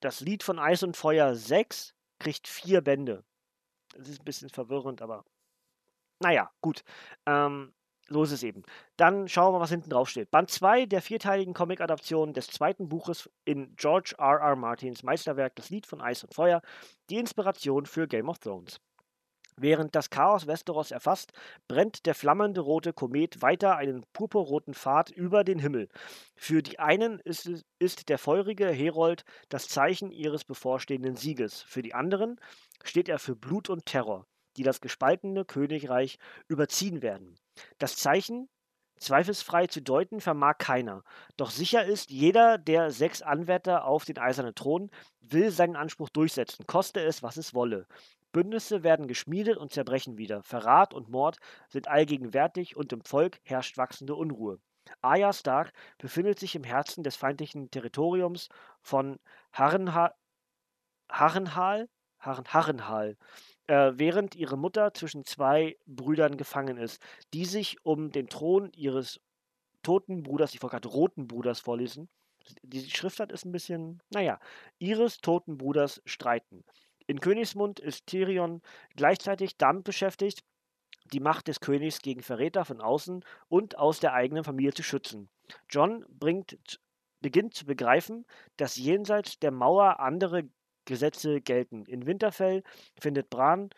[0.00, 3.24] das Lied von Eis und Feuer 6 kriegt vier Bände.
[3.94, 5.24] Das ist ein bisschen verwirrend, aber
[6.20, 6.82] naja, gut.
[7.26, 7.72] Ähm,
[8.10, 8.62] so ist eben.
[8.96, 10.30] Dann schauen wir mal, was hinten drauf steht.
[10.30, 14.40] Band 2 der vierteiligen Comic-Adaption des zweiten Buches in George R.
[14.40, 14.56] R.
[14.56, 16.60] Martins Meisterwerk Das Lied von Eis und Feuer,
[17.08, 18.80] die Inspiration für Game of Thrones.
[19.56, 21.32] Während das Chaos Westeros erfasst,
[21.68, 25.88] brennt der flammende rote Komet weiter einen purpurroten Pfad über den Himmel.
[26.34, 31.94] Für die einen ist, ist der feurige Herold das Zeichen ihres bevorstehenden Sieges, für die
[31.94, 32.40] anderen
[32.84, 36.18] steht er für Blut und Terror, die das gespaltene Königreich
[36.48, 37.36] überziehen werden.
[37.78, 38.48] Das Zeichen
[38.98, 41.02] zweifelsfrei zu deuten vermag keiner.
[41.36, 46.66] Doch sicher ist, jeder der sechs Anwärter auf den eisernen Thron will seinen Anspruch durchsetzen,
[46.66, 47.86] koste es, was es wolle.
[48.32, 50.42] Bündnisse werden geschmiedet und zerbrechen wieder.
[50.42, 54.60] Verrat und Mord sind allgegenwärtig und im Volk herrscht wachsende Unruhe.
[55.02, 58.48] Arya Stark befindet sich im Herzen des feindlichen Territoriums
[58.82, 59.18] von
[59.52, 60.14] Harrenhal,
[61.10, 63.16] Harrenhal, Harren, Harrenhal
[63.70, 67.00] äh, während ihre Mutter zwischen zwei Brüdern gefangen ist,
[67.32, 69.20] die sich um den Thron ihres
[69.84, 72.08] toten Bruders, ich wollte gerade roten Bruders vorlesen,
[72.64, 74.40] die Schriftart ist ein bisschen, naja,
[74.80, 76.64] ihres toten Bruders streiten.
[77.06, 78.60] In Königsmund ist Tyrion
[78.96, 80.42] gleichzeitig damit beschäftigt,
[81.12, 85.28] die Macht des Königs gegen Verräter von außen und aus der eigenen Familie zu schützen.
[85.68, 86.58] John bringt,
[87.20, 90.48] beginnt zu begreifen, dass jenseits der Mauer andere
[90.84, 91.84] Gesetze gelten.
[91.86, 92.62] In Winterfell
[92.98, 93.70] findet Bran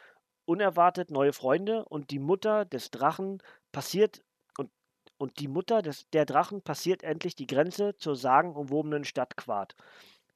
[0.44, 4.22] unerwartet neue Freunde und die Mutter des Drachen passiert
[4.58, 4.70] und,
[5.18, 9.76] und die Mutter des, der Drachen passiert endlich die Grenze zur sagenumwobenen Stadt Quart.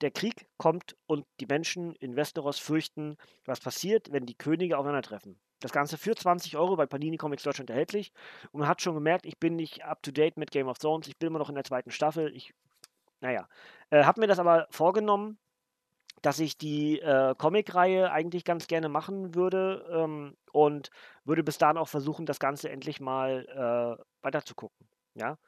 [0.02, 5.40] Der Krieg kommt und die Menschen in Westeros fürchten, was passiert, wenn die Könige aufeinandertreffen.
[5.60, 8.12] Das Ganze für 20 Euro bei Panini Comics Deutschland erhältlich.
[8.52, 11.08] Und man hat schon gemerkt, ich bin nicht up to date mit Game of Thrones.
[11.08, 12.34] Ich bin immer noch in der zweiten Staffel.
[12.36, 12.52] Ich,
[13.20, 13.48] naja,
[13.88, 15.38] äh, habe mir das aber vorgenommen,
[16.22, 20.90] dass ich die äh, Comic-Reihe eigentlich ganz gerne machen würde ähm, und
[21.24, 23.46] würde bis dahin auch versuchen, das Ganze endlich mal
[24.00, 24.88] äh, weiterzugucken.
[25.14, 25.38] Ja.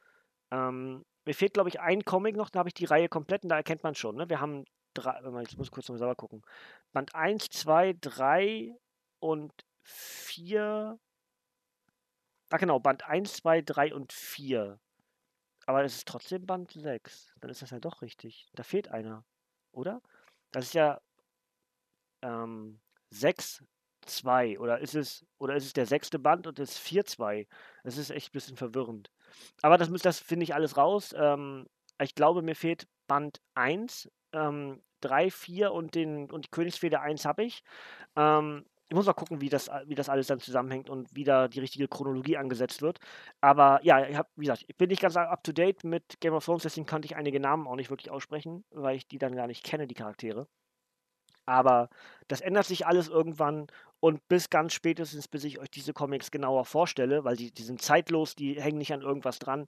[0.51, 3.51] Ähm, mir fehlt, glaube ich, ein Comic noch, da habe ich die Reihe komplett und
[3.51, 4.17] da erkennt man schon.
[4.17, 4.29] Ne?
[4.29, 6.43] Wir haben drei, jetzt muss ich kurz noch selber gucken.
[6.93, 8.75] Band 1, 2, 3
[9.21, 9.53] und
[9.83, 10.99] 4.
[12.51, 14.79] Ah, genau, Band 1, 2, 3 und 4.
[15.67, 17.35] Aber es ist trotzdem Band 6.
[17.41, 18.49] Dann ist das ja doch richtig.
[18.55, 19.25] Da fehlt einer,
[19.73, 20.01] oder?
[20.53, 21.01] Das ist ja
[22.23, 22.81] ähm,
[23.11, 23.65] 6,
[24.07, 24.59] 2.
[24.59, 27.47] Oder ist es, oder ist es der sechste Band und das 4, 2?
[27.85, 29.11] Das ist echt ein bisschen verwirrend.
[29.63, 31.15] Aber das, das finde ich alles raus.
[31.17, 31.67] Ähm,
[32.01, 37.25] ich glaube, mir fehlt Band 1, ähm, 3, 4 und, den, und die Königsfeder 1
[37.25, 37.63] habe ich.
[38.17, 41.49] Ähm, ich muss mal gucken, wie das, wie das alles dann zusammenhängt und wie da
[41.49, 42.99] die richtige Chronologie angesetzt wird.
[43.41, 46.33] Aber ja, ich hab, wie gesagt, ich bin nicht ganz up to date mit Game
[46.33, 49.37] of Thrones, deswegen konnte ich einige Namen auch nicht wirklich aussprechen, weil ich die dann
[49.37, 50.49] gar nicht kenne, die Charaktere.
[51.45, 51.89] Aber
[52.29, 53.69] das ändert sich alles irgendwann
[54.01, 57.83] und bis ganz spätestens, bis ich euch diese Comics genauer vorstelle, weil die, die sind
[57.83, 59.67] zeitlos, die hängen nicht an irgendwas dran,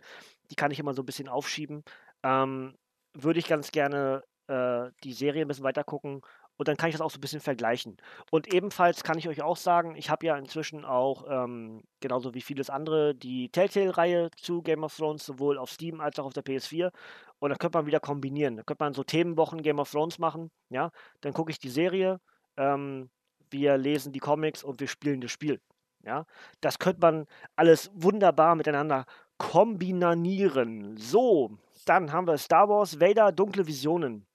[0.51, 1.83] die kann ich immer so ein bisschen aufschieben,
[2.23, 2.77] ähm,
[3.15, 6.23] würde ich ganz gerne äh, die Serie ein bisschen weiter gucken
[6.61, 7.97] und dann kann ich das auch so ein bisschen vergleichen.
[8.31, 12.43] Und ebenfalls kann ich euch auch sagen, ich habe ja inzwischen auch, ähm, genauso wie
[12.43, 16.45] vieles andere, die Telltale-Reihe zu Game of Thrones, sowohl auf Steam als auch auf der
[16.45, 16.93] PS4.
[17.39, 18.59] Und da könnte man wieder kombinieren.
[18.59, 20.51] Da könnte man so Themenwochen Game of Thrones machen.
[20.69, 20.91] Ja,
[21.23, 22.21] dann gucke ich die Serie,
[22.59, 23.09] ähm,
[23.51, 25.63] wir lesen die Comics und wir spielen das Spiel.
[26.05, 26.27] Ja,
[26.61, 29.07] das könnte man alles wunderbar miteinander
[29.39, 30.99] kombinieren.
[30.99, 34.27] So, dann haben wir Star Wars, Vader, Dunkle Visionen.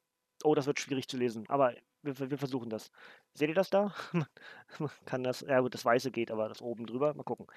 [0.43, 2.91] Oh, das wird schwierig zu lesen, aber wir, wir versuchen das.
[3.33, 3.93] Seht ihr das da?
[4.79, 7.13] Man kann das, ja gut, das Weiße geht, aber das oben drüber.
[7.13, 7.47] Mal gucken.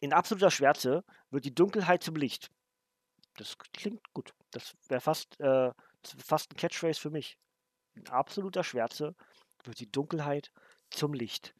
[0.00, 2.50] In absoluter Schwärze wird die Dunkelheit zum Licht.
[3.36, 4.34] Das klingt gut.
[4.50, 5.72] Das wäre fast, äh,
[6.18, 7.38] fast ein Catchphrase für mich.
[7.94, 9.14] In absoluter Schwärze
[9.64, 10.50] wird die Dunkelheit
[10.90, 11.54] zum Licht.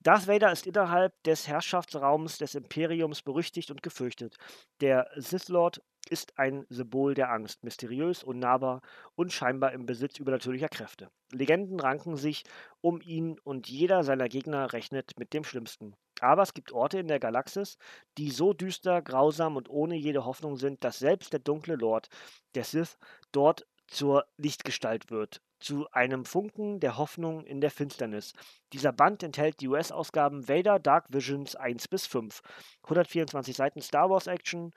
[0.00, 4.36] Darth Vader ist innerhalb des Herrschaftsraums des Imperiums berüchtigt und gefürchtet.
[4.80, 8.80] Der Sith Lord ist ein Symbol der Angst, mysteriös, unnahbar
[9.14, 11.10] und scheinbar im Besitz übernatürlicher Kräfte.
[11.32, 12.44] Legenden ranken sich
[12.80, 15.94] um ihn und jeder seiner Gegner rechnet mit dem Schlimmsten.
[16.20, 17.76] Aber es gibt Orte in der Galaxis,
[18.16, 22.08] die so düster, grausam und ohne jede Hoffnung sind, dass selbst der dunkle Lord,
[22.54, 22.96] der Sith,
[23.32, 28.32] dort zur Lichtgestalt wird, zu einem Funken der Hoffnung in der Finsternis.
[28.72, 32.40] Dieser Band enthält die US-Ausgaben Vader Dark Visions 1 bis 5,
[32.84, 34.72] 124 Seiten Star Wars Action,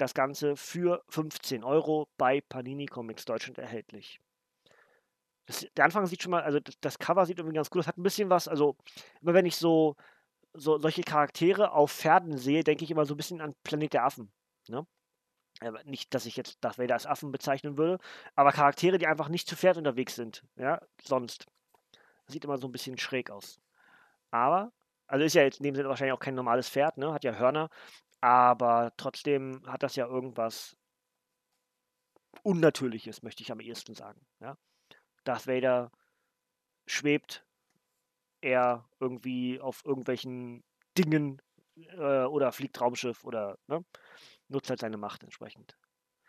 [0.00, 4.20] das Ganze für 15 Euro bei Panini Comics Deutschland erhältlich.
[5.46, 7.80] Das, der Anfang sieht schon mal, also das, das, Cover sieht irgendwie ganz cool.
[7.80, 8.76] Das hat ein bisschen was, also
[9.20, 9.96] immer wenn ich so,
[10.54, 14.04] so solche Charaktere auf Pferden sehe, denke ich immer so ein bisschen an Planet der
[14.04, 14.32] Affen.
[14.68, 14.86] Ne?
[15.84, 17.98] nicht, dass ich jetzt Darth Vader als Affen bezeichnen würde,
[18.34, 21.46] aber Charaktere, die einfach nicht zu Pferd unterwegs sind, ja, sonst.
[22.26, 23.60] Sieht immer so ein bisschen schräg aus.
[24.30, 24.72] Aber,
[25.06, 27.34] also ist ja jetzt in dem Sinne wahrscheinlich auch kein normales Pferd, ne, hat ja
[27.34, 27.68] Hörner,
[28.20, 30.76] aber trotzdem hat das ja irgendwas
[32.42, 34.20] Unnatürliches, möchte ich am ehesten sagen.
[34.40, 34.56] Ja?
[35.24, 35.90] Darth Vader
[36.86, 37.44] schwebt
[38.40, 40.64] er irgendwie auf irgendwelchen
[40.96, 41.40] Dingen
[41.76, 43.84] äh, oder fliegt Raumschiff oder ne,
[44.48, 45.76] nutzt halt seine Macht entsprechend.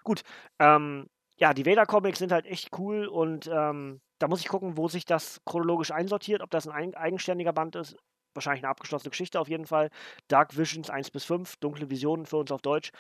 [0.04, 0.23] Gut,
[0.60, 4.88] ähm, ja, die Vader-Comics sind halt echt cool und ähm, da muss ich gucken, wo
[4.88, 7.95] sich das chronologisch einsortiert, ob das ein eigenständiger Band ist
[8.34, 9.89] wahrscheinlich eine abgeschlossene Geschichte auf jeden Fall.
[10.28, 12.91] Dark Visions 1 bis 5, Dunkle Visionen für uns auf Deutsch.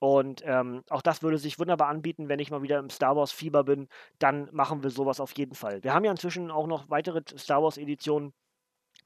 [0.00, 3.32] Und ähm, auch das würde sich wunderbar anbieten, wenn ich mal wieder im Star Wars
[3.32, 5.82] Fieber bin, dann machen wir sowas auf jeden Fall.
[5.82, 8.32] Wir haben ja inzwischen auch noch weitere Star Wars Editionen,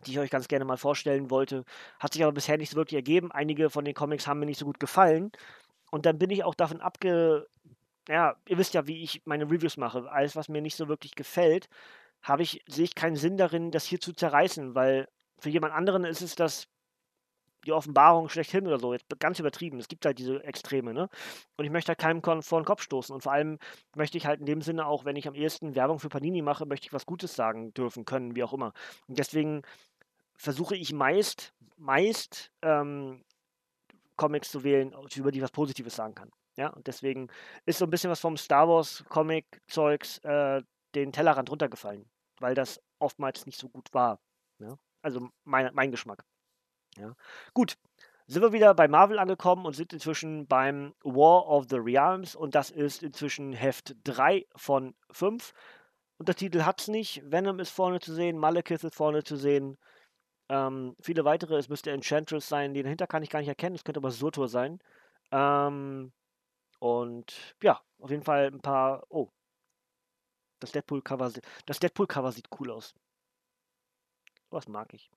[0.06, 1.64] die ich euch ganz gerne mal vorstellen wollte.
[1.98, 3.32] Hat sich aber bisher nicht so wirklich ergeben.
[3.32, 5.32] Einige von den Comics haben mir nicht so gut gefallen.
[5.90, 7.46] Und dann bin ich auch davon abge.
[8.08, 10.10] Ja, ihr wisst ja, wie ich meine Reviews mache.
[10.10, 11.68] Alles, was mir nicht so wirklich gefällt,
[12.22, 15.08] habe ich, sehe ich keinen Sinn darin, das hier zu zerreißen, weil
[15.42, 16.68] für jemand anderen ist es das
[17.64, 19.78] die Offenbarung schlechthin oder so, jetzt ganz übertrieben.
[19.78, 21.08] Es gibt halt diese Extreme, ne?
[21.56, 23.14] Und ich möchte halt keinem vor den Kopf stoßen.
[23.14, 23.58] Und vor allem
[23.94, 26.66] möchte ich halt in dem Sinne auch, wenn ich am ehesten Werbung für Panini mache,
[26.66, 28.72] möchte ich was Gutes sagen dürfen können, wie auch immer.
[29.06, 29.62] Und deswegen
[30.36, 33.24] versuche ich meist, meist ähm,
[34.16, 36.30] Comics zu wählen, über die ich was Positives sagen kann.
[36.56, 37.28] Ja, und deswegen
[37.64, 40.62] ist so ein bisschen was vom Star Wars Comic-Zeugs äh,
[40.94, 42.04] den Tellerrand runtergefallen,
[42.40, 44.20] weil das oftmals nicht so gut war.
[44.58, 44.76] Ja?
[45.02, 46.24] Also mein, mein Geschmack.
[46.96, 47.14] Ja.
[47.54, 47.76] Gut,
[48.26, 52.54] sind wir wieder bei Marvel angekommen und sind inzwischen beim War of the Realms und
[52.54, 55.52] das ist inzwischen Heft 3 von 5.
[56.18, 57.22] Untertitel es nicht.
[57.30, 59.76] Venom ist vorne zu sehen, Malekith ist vorne zu sehen.
[60.48, 63.84] Ähm, viele weitere, es müsste Enchantress sein, den dahinter kann ich gar nicht erkennen, es
[63.84, 64.78] könnte aber Surtur sein.
[65.30, 66.12] Ähm,
[66.78, 69.04] und ja, auf jeden Fall ein paar.
[69.08, 69.28] Oh.
[70.60, 71.32] Das Deadpool-Cover
[71.66, 72.94] das Deadpool -Cover sieht cool aus.
[74.52, 75.10] Was mag ich.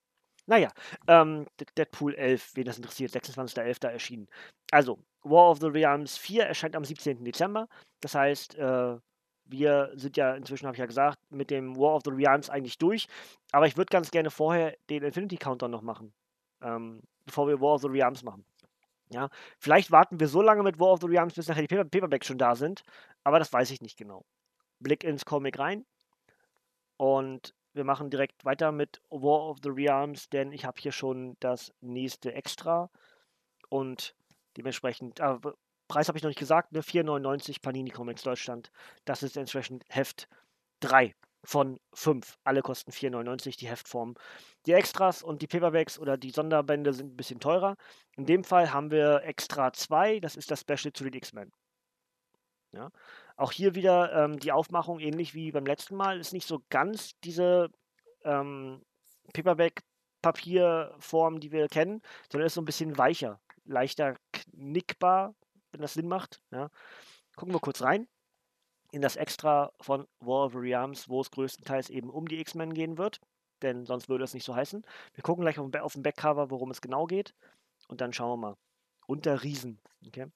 [0.48, 0.70] Naja,
[1.08, 3.88] ähm, Deadpool 11, wen das interessiert, 26.11.
[3.88, 4.28] erschienen.
[4.72, 7.24] Also, War of the Realms 4 erscheint am 17.
[7.24, 7.68] Dezember.
[8.00, 8.98] Das heißt, äh,
[9.46, 12.78] wir sind ja inzwischen, habe ich ja gesagt, mit dem War of the Realms eigentlich
[12.78, 13.08] durch.
[13.52, 16.14] Aber ich würde ganz gerne vorher den Infinity Counter noch machen,
[16.62, 18.46] ähm, bevor wir War of the Realms machen.
[19.10, 21.86] Ja, vielleicht warten wir so lange mit War of the Realms, bis nachher die Paper
[21.86, 22.84] Paperbacks schon da sind,
[23.24, 24.26] aber das weiß ich nicht genau.
[24.80, 25.86] Blick ins Comic rein
[26.98, 31.36] und wir machen direkt weiter mit War of the Realms, denn ich habe hier schon
[31.40, 32.90] das nächste Extra
[33.70, 34.16] und
[34.58, 35.38] dementsprechend, äh,
[35.88, 38.72] Preis habe ich noch nicht gesagt, ne, 4,99 Panini Comics Deutschland.
[39.06, 40.28] Das ist entsprechend Heft
[40.80, 42.38] 3 von 5.
[42.44, 44.16] Alle kosten 4,99 die Heftform.
[44.66, 47.76] Die Extras und die Paperbacks oder die Sonderbände sind ein bisschen teurer.
[48.18, 51.52] In dem Fall haben wir Extra 2, das ist das Special zu den X-Men.
[52.72, 52.90] Ja.
[53.38, 57.20] Auch hier wieder ähm, die Aufmachung, ähnlich wie beim letzten Mal, ist nicht so ganz
[57.24, 57.70] diese
[58.24, 58.82] ähm,
[59.34, 65.36] Paperback-Papierform, die wir kennen, sondern ist so ein bisschen weicher, leichter knickbar,
[65.72, 66.42] wenn das Sinn macht.
[66.52, 66.70] Ja.
[67.36, 68.08] Gucken wir kurz rein
[68.92, 72.98] in das Extra von War of Realms, wo es größtenteils eben um die X-Men gehen
[72.98, 73.20] wird,
[73.62, 74.86] denn sonst würde es nicht so heißen.
[75.14, 77.36] Wir gucken gleich auf, auf dem Backcover, worum es genau geht
[77.90, 78.56] und dann schauen wir mal.
[79.08, 80.28] Unter Riesen, okay?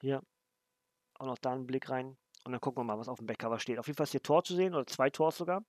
[0.00, 0.22] Hier
[1.20, 3.58] auch noch da einen Blick rein und dann gucken wir mal, was auf dem Backcover
[3.58, 3.78] steht.
[3.78, 5.64] Auf jeden Fall ist hier Tor zu sehen oder zwei Tors sogar.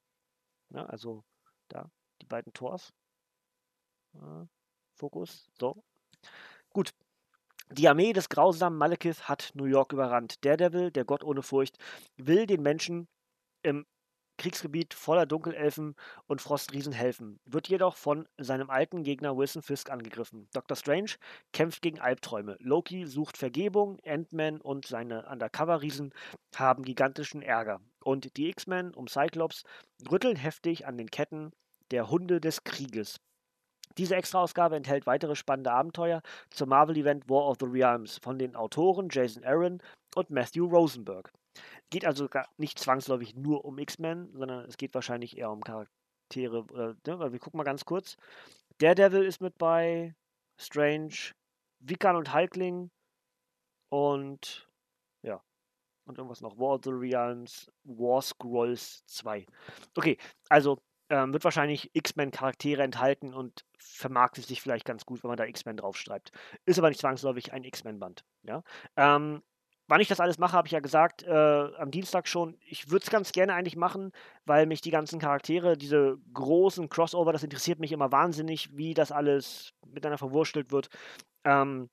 [0.70, 1.24] Ja, also
[1.68, 2.94] da, die beiden Tors.
[4.14, 4.46] Äh,
[4.96, 5.84] Fokus, so.
[6.70, 6.94] Gut,
[7.70, 10.44] die Armee des grausamen Malekith hat New York überrannt.
[10.46, 11.78] Daredevil, der Gott ohne Furcht,
[12.16, 13.08] will den Menschen
[13.62, 13.86] im
[14.42, 15.94] Kriegsgebiet voller Dunkelelfen
[16.26, 20.48] und Frostriesen helfen, wird jedoch von seinem alten Gegner Wilson Fisk angegriffen.
[20.52, 20.76] Dr.
[20.76, 21.12] Strange
[21.54, 22.58] kämpft gegen Albträume.
[22.60, 26.12] Loki sucht Vergebung, Ant-Man und seine Undercover-Riesen
[26.56, 27.82] haben gigantischen Ärger.
[28.04, 29.64] Und die X-Men um Cyclops
[30.10, 31.52] rütteln heftig an den Ketten
[31.92, 33.18] der Hunde des Krieges.
[34.00, 39.10] Diese Extra-Ausgabe enthält weitere spannende Abenteuer zum Marvel-Event War of the Realms von den Autoren
[39.12, 39.84] Jason Aaron
[40.16, 41.32] und Matthew Rosenberg.
[41.90, 46.64] Geht also gar nicht zwangsläufig nur um X-Men, sondern es geht wahrscheinlich eher um Charaktere.
[46.64, 47.32] Oder, ne?
[47.32, 48.18] Wir gucken mal ganz kurz.
[48.80, 50.16] Daredevil ist mit bei,
[50.58, 51.34] Strange,
[51.80, 52.92] Vikan und Hulkling
[53.90, 54.70] und
[55.24, 55.44] ja,
[56.06, 56.58] und irgendwas noch.
[56.58, 59.46] War of the Realms, War Scrolls 2.
[59.96, 60.18] Okay,
[60.50, 65.46] also ähm, wird wahrscheinlich X-Men-Charaktere enthalten und vermarktet sich vielleicht ganz gut, wenn man da
[65.46, 66.32] X-Men draufschreibt.
[66.66, 68.24] Ist aber nicht zwangsläufig ein X-Men-Band.
[68.44, 68.64] Ja?
[68.96, 69.44] Ähm,
[69.92, 72.58] wann ich das alles mache, habe ich ja gesagt, äh, am Dienstag schon.
[72.62, 74.14] Ich würde es ganz gerne eigentlich machen,
[74.46, 79.12] weil mich die ganzen Charaktere, diese großen Crossover, das interessiert mich immer wahnsinnig, wie das
[79.12, 80.88] alles miteinander verwurstelt wird.
[81.44, 81.90] Ähm,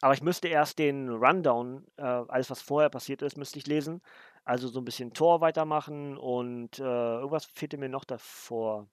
[0.00, 4.00] aber ich müsste erst den Rundown, äh, alles was vorher passiert ist, müsste ich lesen.
[4.46, 8.88] Also so ein bisschen Tor weitermachen und äh, irgendwas fehlte mir noch davor.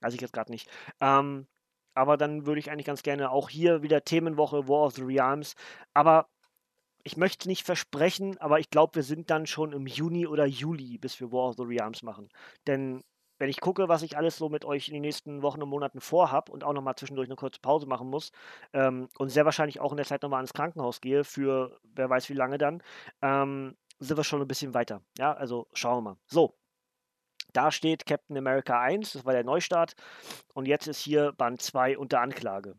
[0.00, 0.70] Weiß ich jetzt gerade nicht.
[1.00, 1.48] Ähm,
[1.94, 5.56] aber dann würde ich eigentlich ganz gerne auch hier wieder Themenwoche War of the Realms.
[5.92, 6.28] Aber
[7.04, 10.98] ich möchte nicht versprechen, aber ich glaube, wir sind dann schon im Juni oder Juli,
[10.98, 12.30] bis wir War of the Realms machen.
[12.66, 13.04] Denn
[13.38, 16.00] wenn ich gucke, was ich alles so mit euch in den nächsten Wochen und Monaten
[16.00, 18.30] vorhab und auch nochmal zwischendurch eine kurze Pause machen muss
[18.72, 22.28] ähm, und sehr wahrscheinlich auch in der Zeit nochmal ins Krankenhaus gehe, für wer weiß
[22.30, 22.82] wie lange dann,
[23.22, 25.02] ähm, sind wir schon ein bisschen weiter.
[25.18, 26.16] Ja, also schauen wir mal.
[26.26, 26.54] So,
[27.52, 29.94] da steht Captain America 1, das war der Neustart.
[30.54, 32.76] Und jetzt ist hier Band 2 unter Anklage.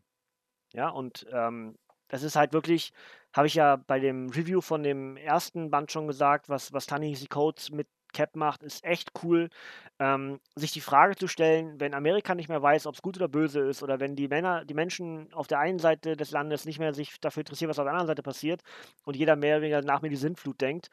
[0.72, 1.76] Ja, und ähm,
[2.08, 2.92] das ist halt wirklich,
[3.36, 7.26] habe ich ja bei dem Review von dem ersten Band schon gesagt, was, was Tanihisi
[7.26, 9.50] Codes mit Cap macht, ist echt cool.
[9.98, 13.28] Ähm, sich die Frage zu stellen, wenn Amerika nicht mehr weiß, ob es gut oder
[13.28, 16.78] böse ist, oder wenn die Männer, die Menschen auf der einen Seite des Landes nicht
[16.78, 18.62] mehr sich dafür interessieren, was auf der anderen Seite passiert,
[19.04, 20.88] und jeder mehr oder weniger nach mir die Sintflut denkt,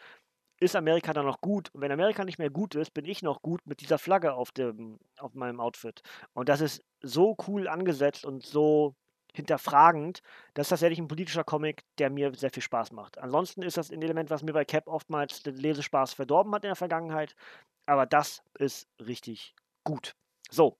[0.60, 1.70] ist Amerika dann noch gut?
[1.74, 4.52] Und wenn Amerika nicht mehr gut ist, bin ich noch gut mit dieser Flagge auf,
[4.52, 6.02] dem, auf meinem Outfit.
[6.34, 8.96] Und das ist so cool angesetzt und so
[9.34, 10.22] hinterfragend,
[10.54, 13.18] das ist tatsächlich ein politischer Comic, der mir sehr viel Spaß macht.
[13.18, 16.70] Ansonsten ist das ein Element, was mir bei Cap oftmals den Lesespaß verdorben hat in
[16.70, 17.36] der Vergangenheit,
[17.86, 20.16] aber das ist richtig gut.
[20.50, 20.78] So,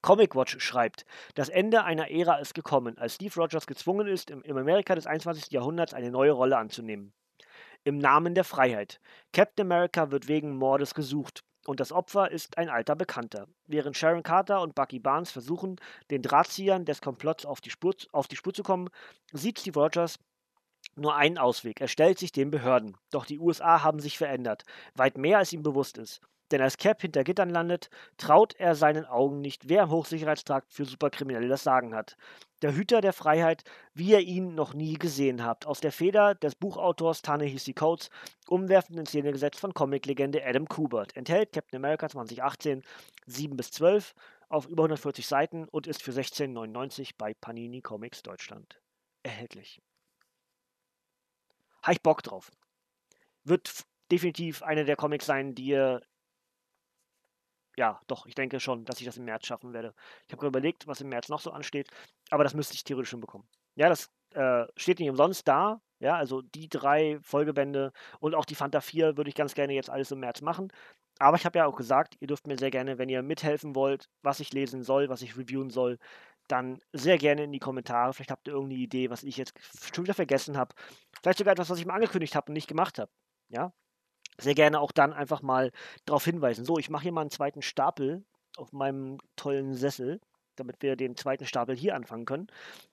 [0.00, 1.04] Comic Watch schreibt,
[1.34, 5.52] das Ende einer Ära ist gekommen, als Steve Rogers gezwungen ist, im, Amerika des 21.
[5.52, 7.12] Jahrhunderts eine neue Rolle anzunehmen.
[7.84, 9.00] Im Namen der Freiheit.
[9.32, 13.46] Captain America wird wegen Mordes gesucht und das Opfer ist ein alter Bekannter.
[13.66, 15.76] Während Sharon Carter und Bucky Barnes versuchen,
[16.10, 18.88] den Drahtziehern des Komplotts auf die Spur, auf die Spur zu kommen,
[19.32, 20.18] sieht Steve Rogers
[20.96, 21.80] nur einen Ausweg.
[21.80, 22.96] Er stellt sich den Behörden.
[23.10, 26.20] Doch die USA haben sich verändert, weit mehr als ihm bewusst ist.
[26.52, 27.88] Denn als Cap hinter Gittern landet,
[28.18, 32.16] traut er seinen Augen nicht, wer im Hochsicherheitstrakt für Superkriminelle das Sagen hat.
[32.60, 35.66] Der Hüter der Freiheit, wie ihr ihn noch nie gesehen habt.
[35.66, 38.10] Aus der Feder des Buchautors Ta-Nehisi Coates,
[38.46, 41.16] umwerfend in Szene gesetzt von Comiclegende Adam Kubert.
[41.16, 42.82] Enthält Captain America 2018
[43.26, 44.14] 7 bis 12
[44.50, 48.78] auf über 140 Seiten und ist für 16,99 bei Panini Comics Deutschland
[49.22, 49.80] erhältlich.
[51.82, 52.50] Habe ich Bock drauf.
[53.44, 56.02] Wird definitiv eine der Comics sein, die ihr
[57.76, 59.94] ja, doch, ich denke schon, dass ich das im März schaffen werde.
[60.26, 61.88] Ich habe überlegt, was im März noch so ansteht,
[62.30, 63.48] aber das müsste ich theoretisch schon bekommen.
[63.74, 65.80] Ja, das äh, steht nicht umsonst da.
[66.00, 69.88] Ja, also die drei Folgebände und auch die Fanta 4 würde ich ganz gerne jetzt
[69.88, 70.72] alles im März machen.
[71.18, 74.08] Aber ich habe ja auch gesagt, ihr dürft mir sehr gerne, wenn ihr mithelfen wollt,
[74.22, 75.98] was ich lesen soll, was ich reviewen soll,
[76.48, 78.12] dann sehr gerne in die Kommentare.
[78.12, 79.54] Vielleicht habt ihr irgendeine Idee, was ich jetzt
[79.94, 80.74] schon wieder vergessen habe.
[81.22, 83.10] Vielleicht sogar etwas, was ich mal angekündigt habe und nicht gemacht habe.
[83.48, 83.72] Ja,
[84.38, 85.72] sehr gerne auch dann einfach mal
[86.04, 86.64] darauf hinweisen.
[86.64, 88.24] So, ich mache hier mal einen zweiten Stapel
[88.56, 90.20] auf meinem tollen Sessel,
[90.56, 92.46] damit wir den zweiten Stapel hier anfangen können.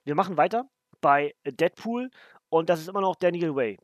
[0.04, 0.70] Wir machen weiter
[1.02, 2.10] bei Deadpool
[2.50, 3.78] und das ist immer noch Daniel Way.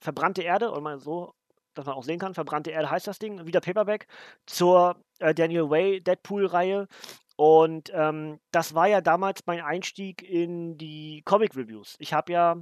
[0.00, 1.34] Verbrannte Erde, oder mal so,
[1.74, 4.06] dass man auch sehen kann, verbrannte Erde heißt das Ding, wieder Paperback
[4.46, 6.88] zur äh, Daniel Way Deadpool-Reihe.
[7.36, 11.96] Und ähm, das war ja damals mein Einstieg in die Comic-Reviews.
[11.98, 12.56] Ich habe ja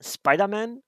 [0.00, 0.82] Spider-Man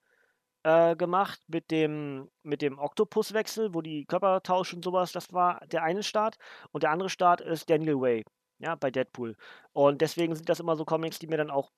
[0.63, 5.11] äh, gemacht mit dem, mit dem Octopus-Wechsel, wo die Körper tauschen und sowas.
[5.11, 6.37] Das war der eine Start.
[6.71, 8.25] Und der andere Start ist Daniel Way,
[8.59, 9.35] ja, bei Deadpool.
[9.73, 11.71] Und deswegen sind das immer so Comics, die mir dann auch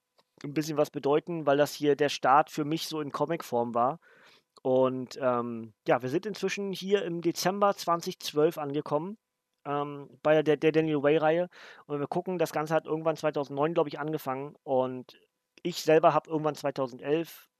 [0.43, 3.99] ein bisschen was bedeuten, weil das hier der Start für mich so in Comicform war.
[4.63, 9.17] Und ähm, ja, wir sind inzwischen hier im Dezember 2012 angekommen.
[9.65, 11.49] Ähm, bei der, der Daniel Way-Reihe.
[11.85, 14.55] Und wir gucken, das Ganze hat irgendwann 2009, glaube ich, angefangen.
[14.63, 15.19] Und
[15.61, 17.50] ich selber habe irgendwann 2011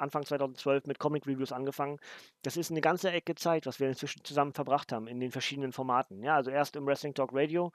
[0.00, 1.98] Anfang 2012 mit Comic Reviews angefangen.
[2.42, 5.72] Das ist eine ganze Ecke Zeit, was wir inzwischen zusammen verbracht haben in den verschiedenen
[5.72, 6.22] Formaten.
[6.22, 7.72] Ja, also erst im Wrestling Talk Radio.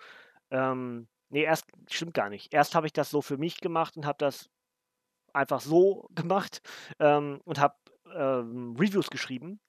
[0.52, 2.54] Ähm, nee, erst stimmt gar nicht.
[2.54, 4.50] Erst habe ich das so für mich gemacht und habe das
[5.34, 6.62] einfach so gemacht
[7.00, 7.76] ähm, und habe
[8.14, 9.60] ähm, Reviews geschrieben.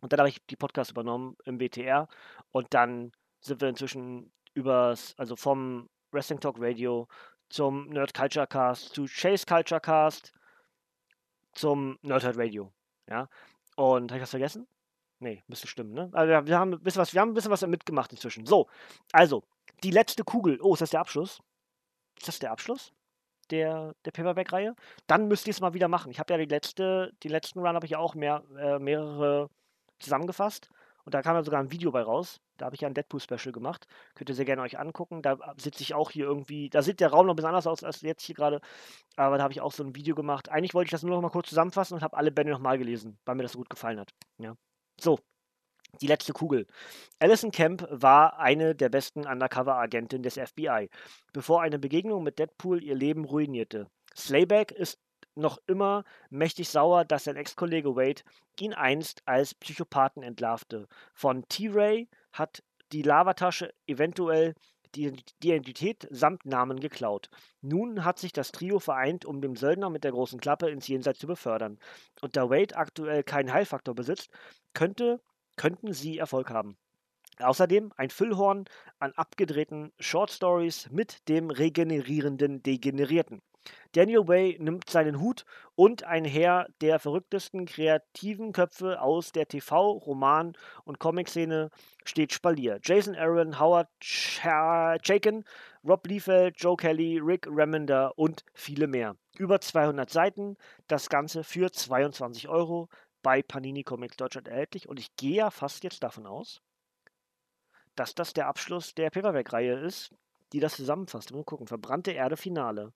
[0.00, 2.06] Und dann habe ich die Podcasts übernommen im WTR
[2.52, 7.08] und dann sind wir inzwischen übers, also vom Wrestling Talk Radio
[7.48, 10.32] zum Nerd Culture Cast zu Chase Culture Cast
[11.58, 12.72] zum Nerdhead Radio.
[13.08, 13.28] Ja.
[13.76, 14.66] Und habe ich was vergessen?
[15.20, 16.10] Nee, müsste stimmen, ne?
[16.12, 18.46] Also wir haben ein bisschen was, wir haben ein bisschen was mitgemacht inzwischen.
[18.46, 18.68] So,
[19.12, 19.42] also,
[19.82, 20.60] die letzte Kugel.
[20.60, 21.40] Oh, ist das der Abschluss?
[22.18, 22.92] Ist das der Abschluss?
[23.50, 24.74] Der, der Paperback-Reihe?
[25.06, 26.10] Dann müsst ihr es mal wieder machen.
[26.10, 29.48] Ich habe ja die letzte, die letzten Run habe ich ja auch mehr, äh, mehrere
[29.98, 30.68] zusammengefasst.
[31.08, 32.38] Und da kam ja sogar ein Video bei raus.
[32.58, 33.86] Da habe ich ja ein Deadpool-Special gemacht.
[34.14, 35.22] Könnt ihr sehr gerne euch angucken.
[35.22, 36.68] Da sitze ich auch hier irgendwie.
[36.68, 38.60] Da sieht der Raum noch ein bisschen anders aus als jetzt hier gerade.
[39.16, 40.50] Aber da habe ich auch so ein Video gemacht.
[40.50, 43.18] Eigentlich wollte ich das nur noch mal kurz zusammenfassen und habe alle Bände nochmal gelesen,
[43.24, 44.10] weil mir das so gut gefallen hat.
[44.36, 44.54] Ja.
[45.00, 45.18] So,
[46.02, 46.66] die letzte Kugel.
[47.18, 50.90] Alison Kemp war eine der besten Undercover-Agentinnen des FBI,
[51.32, 53.86] bevor eine Begegnung mit Deadpool ihr Leben ruinierte.
[54.14, 54.98] Slayback ist
[55.38, 58.22] noch immer mächtig sauer, dass sein Ex-Kollege Wade
[58.60, 60.88] ihn einst als Psychopathen entlarvte.
[61.14, 62.62] Von T-Ray hat
[62.92, 64.54] die Lavatasche eventuell
[64.94, 65.12] die
[65.42, 67.28] Identität samt Namen geklaut.
[67.60, 71.18] Nun hat sich das Trio vereint, um den Söldner mit der großen Klappe ins Jenseits
[71.18, 71.78] zu befördern.
[72.20, 74.30] Und da Wade aktuell keinen Heilfaktor besitzt,
[74.72, 75.20] könnte,
[75.56, 76.76] könnten sie Erfolg haben.
[77.38, 78.64] Außerdem ein Füllhorn
[78.98, 83.42] an abgedrehten Short Stories mit dem regenerierenden Degenerierten.
[83.92, 85.44] Daniel Way nimmt seinen Hut
[85.74, 91.70] und ein Heer der verrücktesten kreativen Köpfe aus der TV-, Roman- und Comic-Szene
[92.04, 92.78] steht Spalier.
[92.82, 95.44] Jason Aaron, Howard Chaykin,
[95.84, 99.16] Rob Liefeld, Joe Kelly, Rick Remender und viele mehr.
[99.38, 100.56] Über 200 Seiten,
[100.86, 102.88] das Ganze für 22 Euro
[103.22, 106.60] bei Panini Comics Deutschland erhältlich und ich gehe ja fast jetzt davon aus,
[107.96, 110.10] dass das der Abschluss der Paperback-Reihe ist,
[110.52, 111.32] die das zusammenfasst.
[111.32, 112.92] Mal gucken, verbrannte Erde Finale.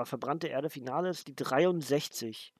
[0.00, 2.54] Aber verbrannte Erde Finale ist die 63.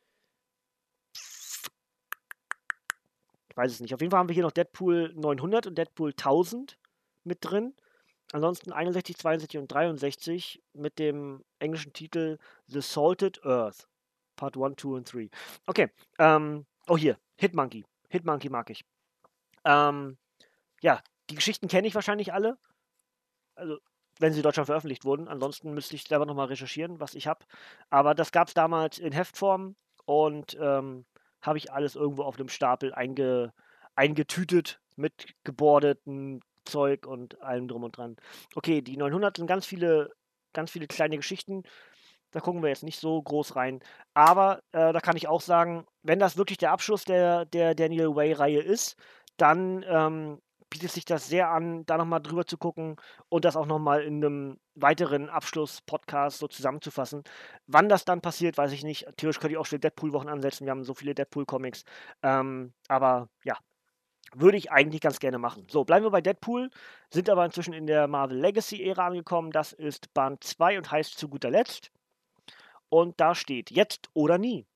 [3.48, 3.94] Ich weiß es nicht.
[3.94, 6.78] Auf jeden Fall haben wir hier noch Deadpool 900 und Deadpool 1000
[7.24, 7.74] mit drin.
[8.32, 12.36] Ansonsten 61, 62 und 63 mit dem englischen Titel
[12.66, 13.88] The Salted Earth.
[14.36, 15.30] Part 1, 2 und 3.
[15.64, 15.88] Okay.
[16.18, 17.18] Ähm, oh, hier.
[17.36, 17.86] Hitmonkey.
[18.10, 18.84] Hitmonkey mag ich.
[19.64, 20.18] Ähm,
[20.82, 22.58] ja, die Geschichten kenne ich wahrscheinlich alle.
[23.54, 23.78] Also,
[24.20, 25.28] wenn sie in Deutschland veröffentlicht wurden.
[25.28, 27.44] Ansonsten müsste ich selber nochmal recherchieren, was ich habe.
[27.88, 31.06] Aber das gab es damals in Heftform und ähm,
[31.42, 33.52] habe ich alles irgendwo auf dem Stapel einge,
[33.96, 38.16] eingetütet mit gebordeten Zeug und allem drum und dran.
[38.54, 40.12] Okay, die 900 sind ganz viele,
[40.52, 41.62] ganz viele kleine Geschichten.
[42.32, 43.80] Da gucken wir jetzt nicht so groß rein.
[44.14, 48.14] Aber äh, da kann ich auch sagen, wenn das wirklich der Abschluss der, der Daniel
[48.14, 48.96] Way-Reihe ist,
[49.36, 50.40] dann ähm,
[50.70, 52.96] bietet sich das sehr an, da nochmal drüber zu gucken
[53.28, 57.24] und das auch nochmal in einem weiteren Abschluss-Podcast so zusammenzufassen.
[57.66, 59.06] Wann das dann passiert, weiß ich nicht.
[59.16, 60.64] Theoretisch könnte ich auch schon Deadpool-Wochen ansetzen.
[60.66, 61.84] Wir haben so viele Deadpool-Comics.
[62.22, 63.58] Ähm, aber ja,
[64.34, 65.66] würde ich eigentlich ganz gerne machen.
[65.68, 66.70] So, bleiben wir bei Deadpool,
[67.10, 69.50] sind aber inzwischen in der Marvel Legacy-Ära angekommen.
[69.50, 71.90] Das ist Band 2 und heißt zu guter Letzt.
[72.88, 74.66] Und da steht jetzt oder nie.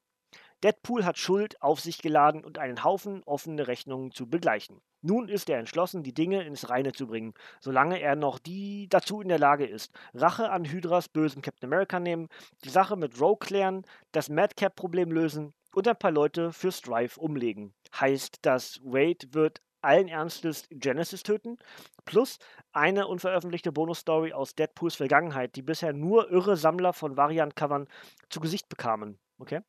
[0.65, 4.81] Deadpool hat Schuld auf sich geladen und einen Haufen offene Rechnungen zu begleichen.
[5.03, 9.21] Nun ist er entschlossen, die Dinge ins Reine zu bringen, solange er noch die dazu
[9.21, 9.93] in der Lage ist.
[10.15, 12.29] Rache an Hydras bösen Captain America nehmen,
[12.65, 17.75] die Sache mit Rogue klären, das Madcap-Problem lösen und ein paar Leute für Strife umlegen.
[18.01, 21.59] Heißt das, Wade wird allen Ernstes Genesis töten,
[22.07, 22.39] plus
[22.73, 27.87] eine unveröffentlichte Bonusstory aus Deadpools Vergangenheit, die bisher nur irre Sammler von Variant-Covern
[28.31, 29.19] zu Gesicht bekamen.
[29.39, 29.61] Okay?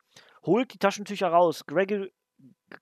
[0.46, 1.66] Holt die Taschentücher raus.
[1.66, 2.12] Gregory.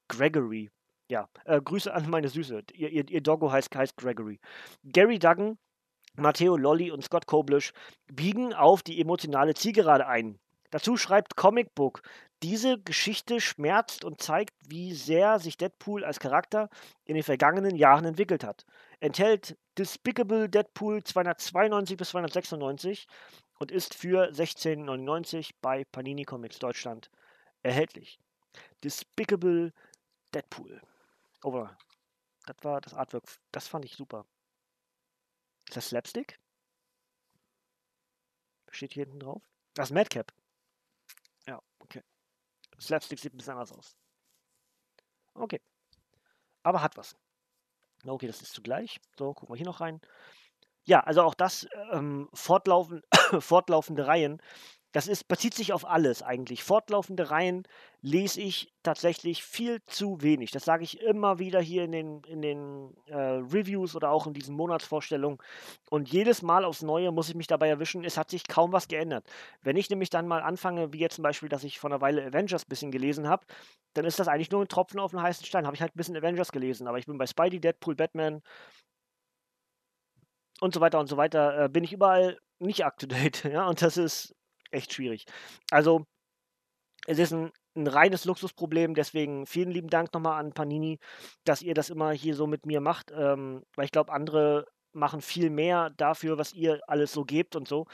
[0.10, 0.70] Gregory.
[1.10, 2.64] Ja, äh, Grüße an meine Süße.
[2.74, 4.40] Ihr, ihr, ihr Doggo heißt, heißt Gregory.
[4.84, 5.58] Gary Duggan,
[6.16, 7.74] Matteo Lolly und Scott Koblish
[8.08, 10.40] biegen auf die emotionale Zielgerade ein.
[10.72, 12.02] Dazu schreibt Comic Book,
[12.42, 16.70] diese Geschichte schmerzt und zeigt, wie sehr sich Deadpool als Charakter
[17.06, 18.66] in den vergangenen Jahren entwickelt hat.
[19.00, 23.08] Enthält Despicable Deadpool 292 bis 296
[23.60, 27.10] und ist für 16,99 bei Panini Comics Deutschland
[27.64, 28.20] erhältlich.
[28.84, 29.74] Despicable
[30.34, 30.82] Deadpool.
[31.44, 31.68] Oh,
[32.46, 33.24] das war das Artwork.
[33.52, 34.26] Das fand ich super.
[35.68, 36.40] Ist das Slapstick?
[38.70, 39.42] Steht hier hinten drauf?
[39.74, 40.34] Das ist Madcap.
[41.48, 42.04] Ja, okay.
[42.80, 43.96] Slapstick sieht ein bisschen anders aus.
[45.36, 45.62] Okay.
[46.64, 47.16] Aber hat was.
[48.06, 49.00] Okay, das ist zugleich.
[49.18, 50.02] So, gucken wir hier noch rein.
[50.86, 53.02] Ja, also auch das ähm, fortlaufen,
[53.40, 54.42] fortlaufende Reihen
[54.94, 56.64] das ist, bezieht sich auf alles eigentlich.
[56.64, 57.64] Fortlaufende Reihen
[58.02, 60.52] lese ich tatsächlich viel zu wenig.
[60.52, 64.34] Das sage ich immer wieder hier in den, in den äh, Reviews oder auch in
[64.34, 65.40] diesen Monatsvorstellungen.
[65.90, 68.88] Und jedes Mal aufs Neue muss ich mich dabei erwischen, es hat sich kaum was
[68.88, 69.26] geändert.
[69.64, 72.24] Wenn ich nämlich dann mal anfange, wie jetzt zum Beispiel, dass ich vor einer Weile
[72.28, 73.48] Avengers ein bisschen gelesen habe,
[73.96, 75.66] dann ist das eigentlich nur ein Tropfen auf den heißen Stein.
[75.66, 78.44] Habe ich halt ein bisschen Avengers gelesen, aber ich bin bei Spidey, Deadpool, Batman
[80.62, 83.44] und so weiter und so weiter, äh, bin ich überall nicht up to date.
[83.52, 84.36] Ja, und das ist
[84.74, 85.26] echt schwierig.
[85.72, 86.06] Also,
[87.08, 91.00] es ist ein, ein reines Luxusproblem, deswegen vielen lieben Dank nochmal an Panini,
[91.44, 95.22] dass ihr das immer hier so mit mir macht, ähm, weil ich glaube, andere machen
[95.22, 97.86] viel mehr dafür, was ihr alles so gebt und so.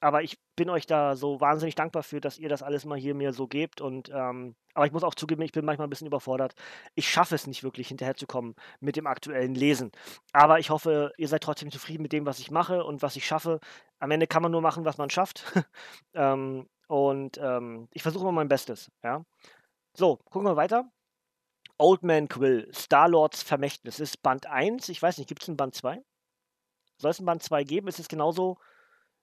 [0.00, 3.14] Aber ich bin euch da so wahnsinnig dankbar für, dass ihr das alles mal hier
[3.14, 3.80] mir so gebt.
[3.80, 6.54] Und ähm, aber ich muss auch zugeben, ich bin manchmal ein bisschen überfordert.
[6.94, 9.92] Ich schaffe es nicht wirklich hinterherzukommen mit dem aktuellen Lesen.
[10.32, 13.26] Aber ich hoffe, ihr seid trotzdem zufrieden mit dem, was ich mache und was ich
[13.26, 13.60] schaffe.
[13.98, 15.44] Am Ende kann man nur machen, was man schafft.
[16.14, 18.90] ähm, und ähm, ich versuche immer mein Bestes.
[19.02, 19.24] Ja.
[19.94, 20.90] So, gucken wir weiter.
[21.78, 24.00] Old Man Quill, Star-Lords Vermächtnis.
[24.00, 24.88] Ist Band 1.
[24.88, 26.02] Ich weiß nicht, gibt es einen Band 2?
[26.98, 27.88] Soll es ein Band 2 geben?
[27.88, 28.58] Ist es genauso,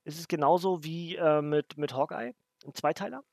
[0.03, 2.34] ist es genauso wie äh, mit, mit Hawkeye?
[2.65, 3.24] Ein Zweiteiler?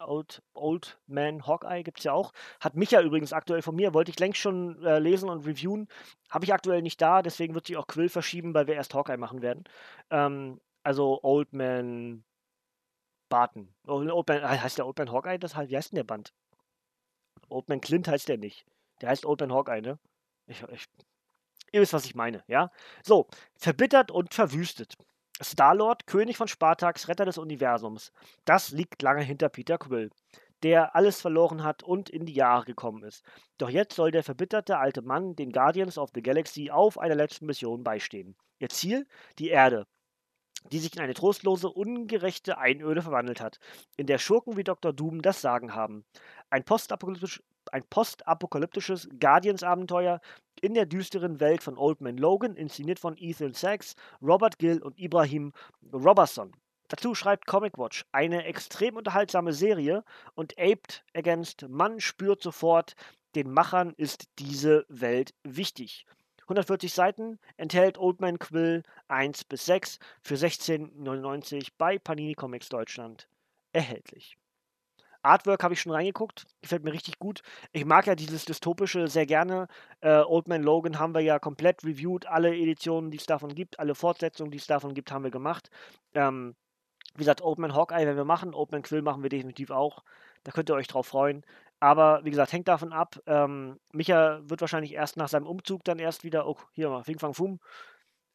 [0.00, 2.32] Old, Old Man Hawkeye gibt es ja auch.
[2.60, 5.88] Hat mich ja übrigens aktuell von mir, wollte ich längst schon äh, lesen und reviewen.
[6.30, 9.16] Habe ich aktuell nicht da, deswegen wird sich auch Quill verschieben, weil wir erst Hawkeye
[9.16, 9.64] machen werden.
[10.10, 12.24] Ähm, also Old Man
[13.28, 13.74] Barton.
[13.86, 15.38] Old Man, heißt der Old Man Hawkeye?
[15.38, 16.32] Das wie heißt denn der Band?
[17.48, 18.66] Old Man Clint heißt der nicht.
[19.00, 19.98] Der heißt Old Man Hawkeye, ne?
[20.46, 20.86] Ich, ich
[21.72, 22.70] Ihr wisst, was ich meine, ja?
[23.02, 24.96] So, verbittert und verwüstet.
[25.42, 28.12] Star-Lord, König von Spartax, Retter des Universums.
[28.44, 30.10] Das liegt lange hinter Peter Quill,
[30.62, 33.22] der alles verloren hat und in die Jahre gekommen ist.
[33.58, 37.46] Doch jetzt soll der verbitterte alte Mann den Guardians of the Galaxy auf einer letzten
[37.46, 38.36] Mission beistehen.
[38.58, 39.06] Ihr Ziel?
[39.38, 39.86] Die Erde,
[40.72, 43.58] die sich in eine trostlose, ungerechte Einöde verwandelt hat,
[43.96, 44.92] in der Schurken wie Dr.
[44.92, 46.04] Doom das Sagen haben.
[46.50, 47.42] Ein postapokalyptisch,
[47.72, 50.20] ein postapokalyptisches Guardians-Abenteuer
[50.60, 54.98] in der düsteren Welt von Old Man Logan, inszeniert von Ethan Sachs, Robert Gill und
[54.98, 55.52] Ibrahim
[55.92, 56.52] Robertson.
[56.88, 60.04] Dazu schreibt Comic Watch eine extrem unterhaltsame Serie
[60.34, 62.94] und aped Against Man spürt sofort,
[63.34, 66.06] den Machern ist diese Welt wichtig.
[66.46, 73.28] 140 Seiten enthält Old Man Quill 1 bis 6 für 16,99 bei Panini Comics Deutschland
[73.72, 74.36] erhältlich.
[75.22, 77.42] Artwork habe ich schon reingeguckt, gefällt mir richtig gut.
[77.72, 79.66] Ich mag ja dieses dystopische sehr gerne.
[80.00, 83.80] Äh, Old Man Logan haben wir ja komplett reviewed, alle Editionen, die es davon gibt,
[83.80, 85.68] alle Fortsetzungen, die es davon gibt, haben wir gemacht.
[86.14, 86.54] Ähm,
[87.14, 90.04] wie gesagt, Old Man Hawkeye werden wir machen, Old Man Quill machen wir definitiv auch.
[90.44, 91.44] Da könnt ihr euch drauf freuen.
[91.80, 93.20] Aber wie gesagt, hängt davon ab.
[93.26, 97.18] Ähm, Micha wird wahrscheinlich erst nach seinem Umzug dann erst wieder, oh, hier mal, Fing
[97.18, 97.60] Fang Fum.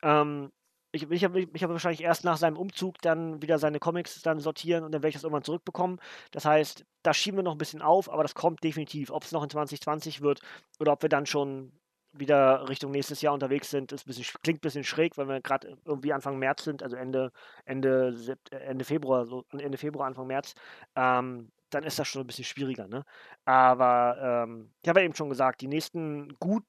[0.03, 0.51] Ähm,
[0.91, 4.83] ich, ich habe hab wahrscheinlich erst nach seinem Umzug dann wieder seine Comics dann sortieren
[4.83, 5.99] und dann werde ich das irgendwann zurückbekommen.
[6.31, 9.09] Das heißt, da schieben wir noch ein bisschen auf, aber das kommt definitiv.
[9.11, 10.41] Ob es noch in 2020 wird
[10.79, 11.71] oder ob wir dann schon
[12.13, 15.39] wieder Richtung nächstes Jahr unterwegs sind, ist ein bisschen, klingt ein bisschen schräg, weil wir
[15.41, 17.31] gerade irgendwie Anfang März sind, also Ende,
[17.65, 18.13] Ende,
[18.51, 20.53] Ende Februar, so Ende Februar, Anfang März.
[20.95, 22.87] Ähm, dann ist das schon ein bisschen schwieriger.
[22.87, 23.03] Ne?
[23.45, 26.63] Aber ähm, ich habe ja eben schon gesagt, die nächsten gut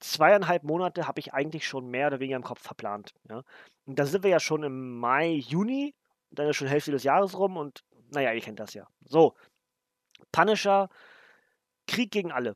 [0.00, 3.14] zweieinhalb Monate habe ich eigentlich schon mehr oder weniger im Kopf verplant.
[3.28, 3.42] Ja?
[3.86, 5.94] Und da sind wir ja schon im Mai, Juni,
[6.30, 8.86] dann ist schon Hälfte des Jahres rum und naja, ihr kennt das ja.
[9.04, 9.34] So,
[10.32, 10.88] Punisher,
[11.86, 12.54] Krieg gegen alle.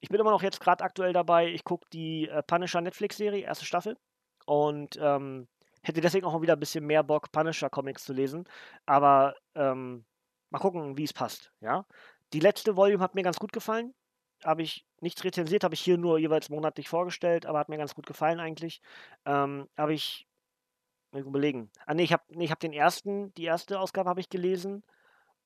[0.00, 3.64] Ich bin immer noch jetzt gerade aktuell dabei, ich gucke die äh, Punisher Netflix-Serie, erste
[3.64, 3.96] Staffel.
[4.44, 5.48] Und ähm,
[5.82, 8.44] hätte deswegen auch wieder ein bisschen mehr Bock, Punisher-Comics zu lesen.
[8.86, 10.04] Aber ähm,
[10.56, 11.52] mal gucken, wie es passt.
[11.60, 11.86] Ja?
[12.32, 13.94] Die letzte Volume hat mir ganz gut gefallen
[14.44, 17.94] habe ich nichts rezensiert, habe ich hier nur jeweils monatlich vorgestellt, aber hat mir ganz
[17.94, 18.80] gut gefallen eigentlich.
[19.24, 20.26] Ähm, habe ich
[21.12, 21.70] überlegen.
[21.86, 24.82] Ah nee, ich habe nee, hab den ersten, die erste Ausgabe habe ich gelesen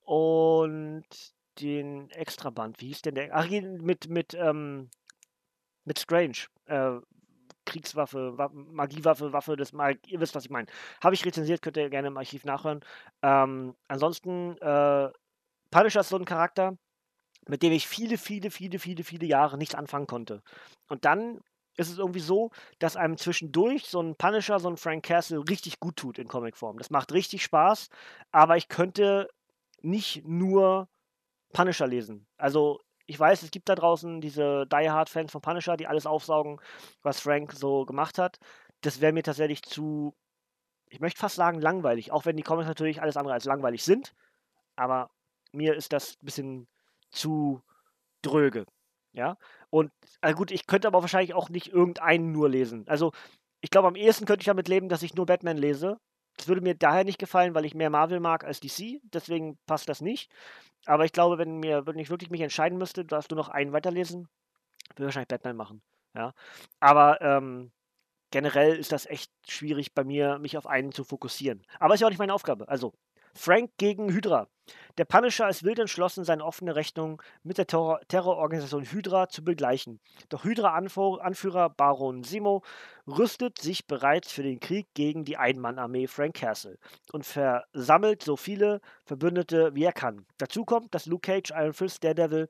[0.00, 1.04] und
[1.60, 2.80] den Extraband.
[2.80, 3.30] Wie hieß denn der?
[3.32, 4.90] Ach, mit mit ähm,
[5.84, 6.38] mit Strange.
[6.66, 6.98] Äh,
[7.70, 10.66] Kriegswaffe, Magiewaffe, Waffe des Mag ihr wisst, was ich meine.
[11.02, 12.80] Habe ich rezensiert, könnt ihr gerne im Archiv nachhören.
[13.22, 15.10] Ähm, ansonsten, äh,
[15.70, 16.76] Punisher ist so ein Charakter,
[17.48, 20.42] mit dem ich viele, viele, viele, viele, viele Jahre nichts anfangen konnte.
[20.88, 21.40] Und dann
[21.76, 25.80] ist es irgendwie so, dass einem zwischendurch so ein Punisher, so ein Frank Castle richtig
[25.80, 26.78] gut tut in Comicform.
[26.78, 27.88] Das macht richtig Spaß,
[28.32, 29.28] aber ich könnte
[29.80, 30.88] nicht nur
[31.52, 32.26] Punisher lesen.
[32.36, 32.80] Also
[33.10, 36.60] ich weiß, es gibt da draußen diese Die Hard-Fans von Punisher, die alles aufsaugen,
[37.02, 38.38] was Frank so gemacht hat.
[38.82, 40.14] Das wäre mir tatsächlich zu,
[40.86, 42.12] ich möchte fast sagen, langweilig.
[42.12, 44.14] Auch wenn die Comics natürlich alles andere als langweilig sind.
[44.76, 45.10] Aber
[45.50, 46.68] mir ist das ein bisschen
[47.10, 47.60] zu
[48.22, 48.64] dröge.
[49.12, 49.36] Ja.
[49.70, 49.90] Und
[50.20, 52.84] also gut, ich könnte aber wahrscheinlich auch nicht irgendeinen nur lesen.
[52.86, 53.10] Also,
[53.60, 55.98] ich glaube, am ehesten könnte ich damit leben, dass ich nur Batman lese.
[56.40, 58.98] Das würde mir daher nicht gefallen, weil ich mehr Marvel mag als DC.
[59.02, 60.30] Deswegen passt das nicht.
[60.86, 63.74] Aber ich glaube, wenn mir, wenn ich wirklich mich entscheiden müsste, darfst du noch einen
[63.74, 64.26] weiterlesen,
[64.96, 65.82] würde ich wahrscheinlich Batman machen.
[66.14, 66.32] Ja.
[66.80, 67.72] Aber ähm,
[68.30, 71.62] generell ist das echt schwierig bei mir, mich auf einen zu fokussieren.
[71.78, 72.66] Aber ist ja auch nicht meine Aufgabe.
[72.68, 72.94] Also,
[73.34, 74.48] Frank gegen Hydra.
[74.98, 80.00] Der Punisher ist wild entschlossen, seine offene Rechnung mit der Terror Terrororganisation Hydra zu begleichen.
[80.28, 82.62] Doch Hydra-Anführer Baron Simo
[83.06, 86.78] rüstet sich bereits für den Krieg gegen die Einmannarmee Frank Castle
[87.12, 90.26] und versammelt so viele Verbündete wie er kann.
[90.38, 92.48] Dazu kommt, dass Luke Cage, Iron Fist, Daredevil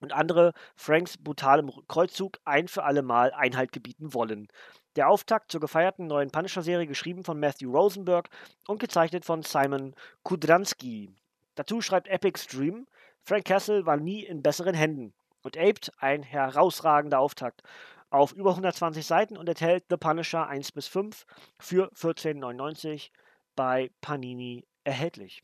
[0.00, 4.48] und andere Franks brutalem Kreuzzug ein für alle Mal Einhalt gebieten wollen.
[4.96, 8.30] Der Auftakt zur gefeierten neuen Punisher-Serie, geschrieben von Matthew Rosenberg
[8.66, 11.10] und gezeichnet von Simon Kudransky.
[11.54, 12.86] Dazu schreibt Epic Stream,
[13.22, 17.62] Frank Castle war nie in besseren Händen und aped ein herausragender Auftakt
[18.08, 21.26] auf über 120 Seiten und enthält The Punisher 1 bis 5
[21.60, 23.10] für 14,99
[23.54, 25.42] bei Panini erhältlich.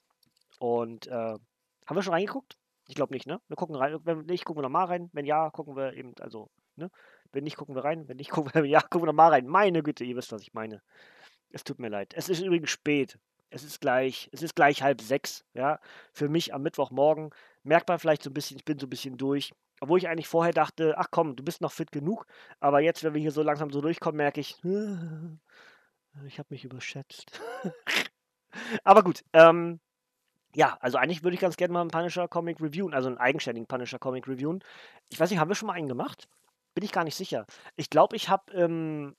[0.61, 2.57] Und äh, haben wir schon reingeguckt?
[2.88, 3.40] Ich glaube nicht, ne?
[3.48, 3.98] Wir gucken rein.
[4.05, 5.11] Wenn nicht, gucken wir nochmal rein.
[5.12, 6.90] Wenn ja, gucken wir eben, also, ne?
[7.33, 8.09] Wenn nicht, gucken wir rein.
[8.09, 9.47] Wenn nicht, gucken wir, ja, gucken wir nochmal rein.
[9.47, 10.83] Meine Güte, ihr wisst, was ich meine.
[11.51, 12.14] Es tut mir leid.
[12.14, 13.18] Es ist übrigens spät.
[13.51, 15.78] Es ist gleich, es ist gleich halb sechs, ja.
[16.12, 17.30] Für mich am Mittwochmorgen
[17.64, 19.53] merkt man vielleicht so ein bisschen, ich bin so ein bisschen durch.
[19.80, 22.26] Obwohl ich eigentlich vorher dachte, ach komm, du bist noch fit genug.
[22.61, 27.41] Aber jetzt, wenn wir hier so langsam so durchkommen, merke ich, ich habe mich überschätzt.
[28.85, 29.80] aber gut, ähm,
[30.55, 33.66] ja, also eigentlich würde ich ganz gerne mal einen Punisher Comic reviewen, also einen eigenständigen
[33.66, 34.62] Punisher Comic reviewen.
[35.09, 36.28] Ich weiß nicht, haben wir schon mal einen gemacht?
[36.75, 37.47] Bin ich gar nicht sicher.
[37.77, 39.14] Ich glaube, ich habe ähm,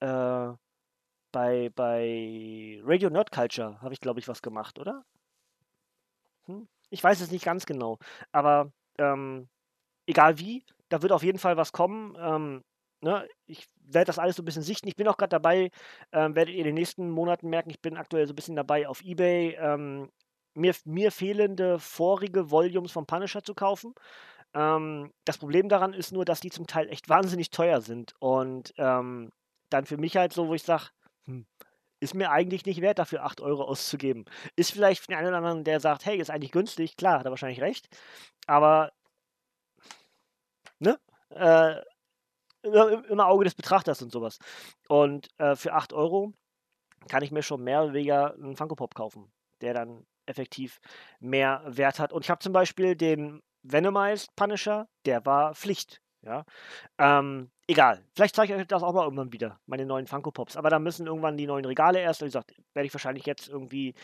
[0.00, 0.52] äh,
[1.32, 5.04] bei, bei Radio Nerd Culture habe ich, glaube ich, was gemacht, oder?
[6.46, 6.68] Hm?
[6.90, 7.98] Ich weiß es nicht ganz genau.
[8.32, 9.48] Aber ähm,
[10.06, 12.16] egal wie, da wird auf jeden Fall was kommen.
[12.18, 12.64] Ähm,
[13.00, 13.28] ne?
[13.46, 14.88] Ich werde das alles so ein bisschen sichten.
[14.88, 15.70] Ich bin auch gerade dabei,
[16.12, 18.88] ähm, werdet ihr in den nächsten Monaten merken, ich bin aktuell so ein bisschen dabei,
[18.88, 20.10] auf Ebay ähm,
[20.54, 23.94] mir, mir fehlende vorige Volumes von Punisher zu kaufen.
[24.54, 28.14] Ähm, das Problem daran ist nur, dass die zum Teil echt wahnsinnig teuer sind.
[28.20, 29.32] Und ähm,
[29.70, 30.84] dann für mich halt so, wo ich sage,
[31.24, 31.46] hm,
[32.00, 34.24] ist mir eigentlich nicht wert, dafür 8 Euro auszugeben.
[34.56, 37.26] Ist vielleicht für den einen oder anderen, der sagt, hey, ist eigentlich günstig, klar, hat
[37.26, 37.88] er wahrscheinlich recht.
[38.46, 38.92] Aber,
[40.78, 40.98] ne?
[41.30, 41.80] Äh,
[42.62, 44.38] immer Auge des Betrachters und sowas.
[44.88, 46.32] Und äh, für 8 Euro
[47.08, 49.30] kann ich mir schon mehr oder weniger einen Funko Pop kaufen,
[49.60, 50.80] der dann effektiv
[51.20, 52.12] mehr Wert hat.
[52.12, 56.00] Und ich habe zum Beispiel den Venomized Punisher, der war Pflicht.
[56.22, 56.44] Ja.
[56.98, 58.04] Ähm, egal.
[58.14, 60.56] Vielleicht zeige ich euch das auch mal irgendwann wieder, meine neuen Funko Pops.
[60.56, 62.20] Aber da müssen irgendwann die neuen Regale erst.
[62.20, 63.94] Wie gesagt, werde ich wahrscheinlich jetzt irgendwie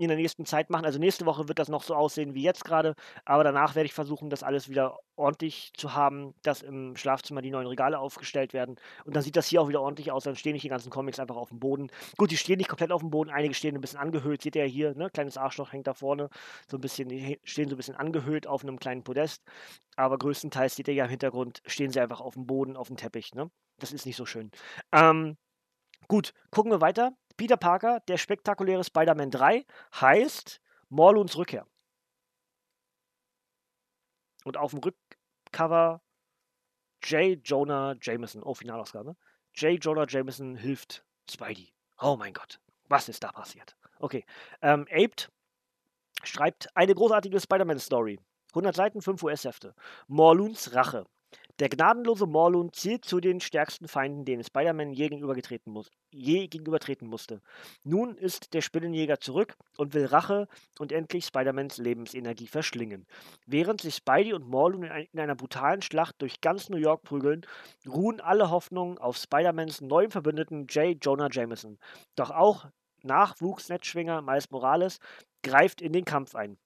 [0.00, 0.86] in der nächsten Zeit machen.
[0.86, 2.94] Also nächste Woche wird das noch so aussehen wie jetzt gerade.
[3.26, 7.50] Aber danach werde ich versuchen, das alles wieder ordentlich zu haben, dass im Schlafzimmer die
[7.50, 8.76] neuen Regale aufgestellt werden.
[9.04, 10.24] Und dann sieht das hier auch wieder ordentlich aus.
[10.24, 11.90] Dann stehen nicht die ganzen Comics einfach auf dem Boden.
[12.16, 13.28] Gut, die stehen nicht komplett auf dem Boden.
[13.28, 14.40] Einige stehen ein bisschen angehöhlt.
[14.40, 15.10] Seht ihr ja hier, ne?
[15.10, 16.30] Kleines Arschloch hängt da vorne.
[16.66, 19.42] So ein bisschen, die stehen so ein bisschen angehöhlt auf einem kleinen Podest.
[19.96, 22.96] Aber größtenteils seht ihr ja im Hintergrund, stehen sie einfach auf dem Boden, auf dem
[22.96, 23.09] Teppich.
[23.34, 23.50] Ne?
[23.78, 24.50] Das ist nicht so schön.
[24.92, 25.36] Ähm,
[26.08, 27.12] gut, gucken wir weiter.
[27.36, 31.66] Peter Parker, der spektakuläre Spider-Man 3, heißt Morluns Rückkehr.
[34.44, 36.02] Und auf dem Rückcover
[37.02, 37.40] J.
[37.42, 38.42] Jonah Jameson.
[38.42, 39.16] Oh, Finalausgabe.
[39.54, 39.82] J.
[39.82, 41.72] Jonah Jameson hilft Spidey.
[41.98, 43.76] Oh mein Gott, was ist da passiert?
[43.98, 44.24] Okay.
[44.62, 45.30] Ähm, Aped
[46.22, 48.18] schreibt eine großartige Spider-Man-Story.
[48.50, 49.74] 100 Seiten, 5 US-Hefte.
[50.08, 51.06] Morluns Rache.
[51.60, 55.10] Der gnadenlose Morlun zielt zu den stärksten Feinden, denen Spider-Man je,
[55.66, 56.48] muss, je
[57.02, 57.42] musste.
[57.84, 60.48] Nun ist der Spinnenjäger zurück und will Rache
[60.78, 63.06] und endlich Spider-Mans Lebensenergie verschlingen.
[63.44, 67.46] Während sich Spidey und Morlun in, in einer brutalen Schlacht durch ganz New York prügeln,
[67.86, 70.96] ruhen alle Hoffnungen auf Spider-Mans neuen Verbündeten J.
[70.98, 71.78] Jonah Jameson.
[72.16, 72.68] Doch auch
[73.02, 74.98] Nachwuchsnetzschwinger Miles Morales
[75.42, 76.56] greift in den Kampf ein.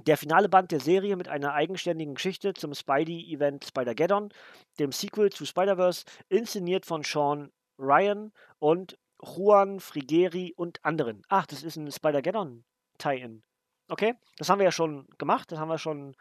[0.00, 4.30] Der finale Band der Serie mit einer eigenständigen Geschichte zum Spidey-Event Spider-Geddon,
[4.78, 11.22] dem Sequel zu Spider-Verse, inszeniert von Sean Ryan und Juan Frigeri und anderen.
[11.28, 13.42] Ach, das ist ein Spider-Geddon-Tie-In.
[13.88, 16.16] Okay, das haben wir ja schon gemacht, das haben wir schon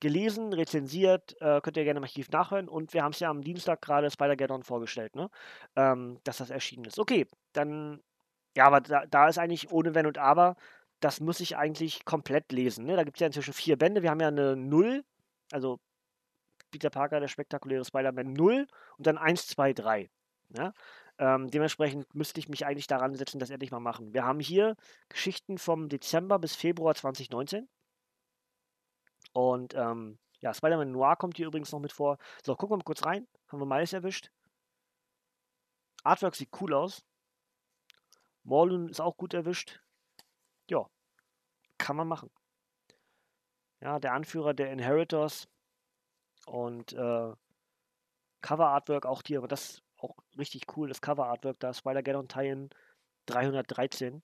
[0.00, 2.68] gelesen, rezensiert, äh, könnt ihr gerne im Archiv nachhören.
[2.68, 5.30] Und wir haben es ja am Dienstag gerade Spider-Geddon vorgestellt, ne?
[5.76, 6.98] Ähm, dass das erschienen ist.
[6.98, 8.02] Okay, dann,
[8.56, 10.56] ja, aber da, da ist eigentlich ohne Wenn und Aber
[11.04, 12.86] das muss ich eigentlich komplett lesen.
[12.86, 12.96] Ne?
[12.96, 14.02] Da gibt es ja inzwischen vier Bände.
[14.02, 15.04] Wir haben ja eine Null,
[15.52, 15.78] also
[16.70, 20.10] Peter Parker, der spektakuläre Spider-Man 0 und dann 1, 2, 3.
[20.56, 20.72] Ja?
[21.18, 24.14] Ähm, dementsprechend müsste ich mich eigentlich daran setzen, das endlich mal machen.
[24.14, 24.76] Wir haben hier
[25.10, 27.68] Geschichten vom Dezember bis Februar 2019.
[29.34, 32.16] Und ähm, ja, Spider-Man Noir kommt hier übrigens noch mit vor.
[32.42, 33.28] So, gucken wir mal kurz rein.
[33.48, 34.30] Haben wir Miles erwischt.
[36.02, 37.04] Artwork sieht cool aus.
[38.42, 39.80] Morlun ist auch gut erwischt.
[40.68, 40.88] Ja,
[41.78, 42.30] kann man machen.
[43.80, 45.48] Ja, der Anführer der Inheritors
[46.46, 47.32] und äh,
[48.40, 52.70] Cover Artwork auch hier, aber das auch richtig cool, das Cover Artwork da, Spider-Geddon Tie-In
[53.26, 54.22] 313.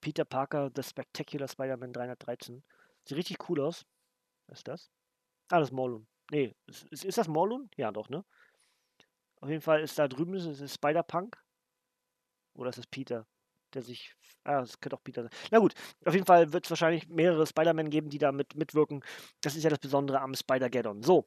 [0.00, 2.62] Peter Parker, The Spectacular Spider-Man 313.
[3.04, 3.86] Sieht richtig cool aus.
[4.48, 4.90] Was ist das?
[5.48, 6.06] Ah, das ist Morlun.
[6.30, 7.70] Nee, ist, ist, ist das Morlun?
[7.76, 8.24] Ja, doch, ne?
[9.40, 11.40] Auf jeden Fall ist da drüben ist, ist Spider-Punk.
[12.54, 13.26] Oder ist es Peter?
[13.74, 14.14] Der sich.
[14.44, 15.30] Ah, das könnte auch Peter sein.
[15.50, 19.04] Na gut, auf jeden Fall wird es wahrscheinlich mehrere Spider-Man geben, die da mit, mitwirken.
[19.40, 21.02] Das ist ja das Besondere am Spider-Geddon.
[21.02, 21.26] So.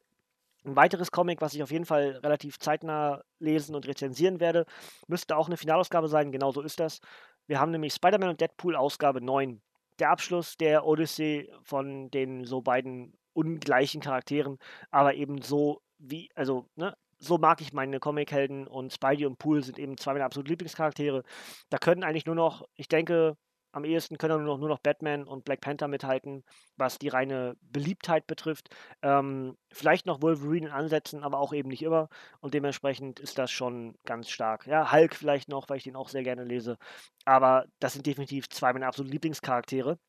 [0.66, 4.66] Ein weiteres Comic, was ich auf jeden Fall relativ zeitnah lesen und rezensieren werde,
[5.08, 6.32] müsste auch eine Finalausgabe sein.
[6.32, 7.00] Genau so ist das.
[7.48, 9.62] Wir haben nämlich Spider-Man und Deadpool Ausgabe 9.
[10.00, 14.58] Der Abschluss der Odyssey von den so beiden ungleichen Charakteren,
[14.90, 19.64] aber eben so wie, also, ne, so mag ich meine Comichelden und Spidey und Pool
[19.64, 21.24] sind eben zwei meiner absoluten Lieblingscharaktere.
[21.70, 23.38] Da können eigentlich nur noch, ich denke,
[23.76, 26.46] am ehesten können nur noch, nur noch Batman und Black Panther mithalten,
[26.78, 28.70] was die reine Beliebtheit betrifft.
[29.02, 32.08] Ähm, vielleicht noch Wolverine in Ansätzen, aber auch eben nicht immer.
[32.40, 34.66] Und dementsprechend ist das schon ganz stark.
[34.66, 36.78] Ja, Hulk vielleicht noch, weil ich den auch sehr gerne lese.
[37.26, 40.00] Aber das sind definitiv zwei meiner absoluten Lieblingscharaktere.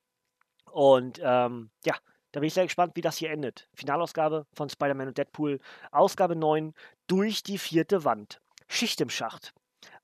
[0.71, 1.97] Und ähm, ja,
[2.37, 3.69] da bin ich sehr gespannt, wie das hier endet.
[3.75, 5.59] Finalausgabe von Spider-Man und Deadpool,
[5.91, 6.75] Ausgabe 9,
[7.07, 8.41] durch die vierte Wand.
[8.69, 9.55] Schicht im Schacht.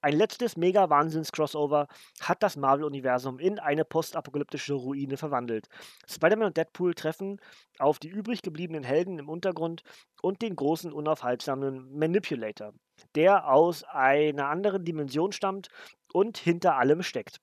[0.01, 1.87] Ein letztes Mega-Wahnsinns-Crossover
[2.21, 5.69] hat das Marvel-Universum in eine postapokalyptische Ruine verwandelt.
[6.09, 7.41] Spider-Man und Deadpool treffen
[7.79, 9.83] auf die übrig gebliebenen Helden im Untergrund
[10.21, 12.73] und den großen, unaufhaltsamen Manipulator,
[13.15, 15.69] der aus einer anderen Dimension stammt
[16.13, 17.41] und hinter allem steckt.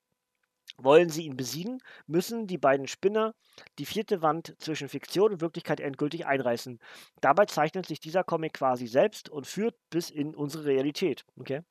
[0.82, 3.34] Wollen sie ihn besiegen, müssen die beiden Spinner
[3.77, 6.80] die vierte Wand zwischen Fiktion und Wirklichkeit endgültig einreißen.
[7.21, 11.25] Dabei zeichnet sich dieser Comic quasi selbst und führt bis in unsere Realität.
[11.38, 11.61] Okay?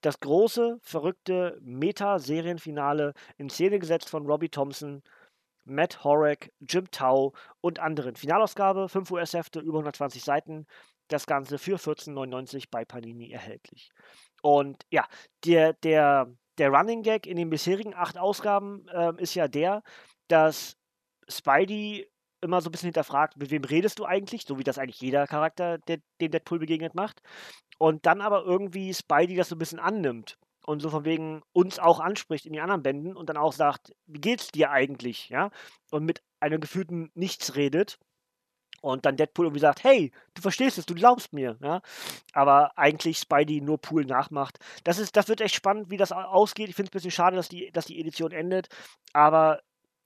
[0.00, 5.02] Das große, verrückte Meta-Serienfinale in Szene gesetzt von Robbie Thompson,
[5.64, 8.16] Matt Horak, Jim Tau und anderen.
[8.16, 10.66] Finalausgabe, 5 US-Hefte, über 120 Seiten.
[11.08, 13.90] Das Ganze für 14,99 bei Panini erhältlich.
[14.40, 15.06] Und ja,
[15.44, 19.82] der, der der Running Gag in den bisherigen acht Ausgaben äh, ist ja der,
[20.28, 20.76] dass
[21.28, 22.08] Spidey
[22.42, 25.26] immer so ein bisschen hinterfragt, mit wem redest du eigentlich, so wie das eigentlich jeder
[25.26, 27.22] Charakter, der dem Deadpool begegnet, macht.
[27.78, 31.78] Und dann aber irgendwie Spidey das so ein bisschen annimmt und so von wegen uns
[31.78, 35.50] auch anspricht in die anderen Bänden und dann auch sagt, wie geht's dir eigentlich, ja?
[35.90, 37.98] Und mit einer gefühlten Nichts redet.
[38.82, 41.80] Und dann Deadpool irgendwie sagt, hey, du verstehst es, du glaubst mir, ja.
[42.32, 44.58] Aber eigentlich Spidey nur Pool nachmacht.
[44.84, 46.68] Das ist, das wird echt spannend, wie das ausgeht.
[46.68, 48.68] Ich finde es ein bisschen schade, dass die, dass die Edition endet.
[49.12, 49.60] Aber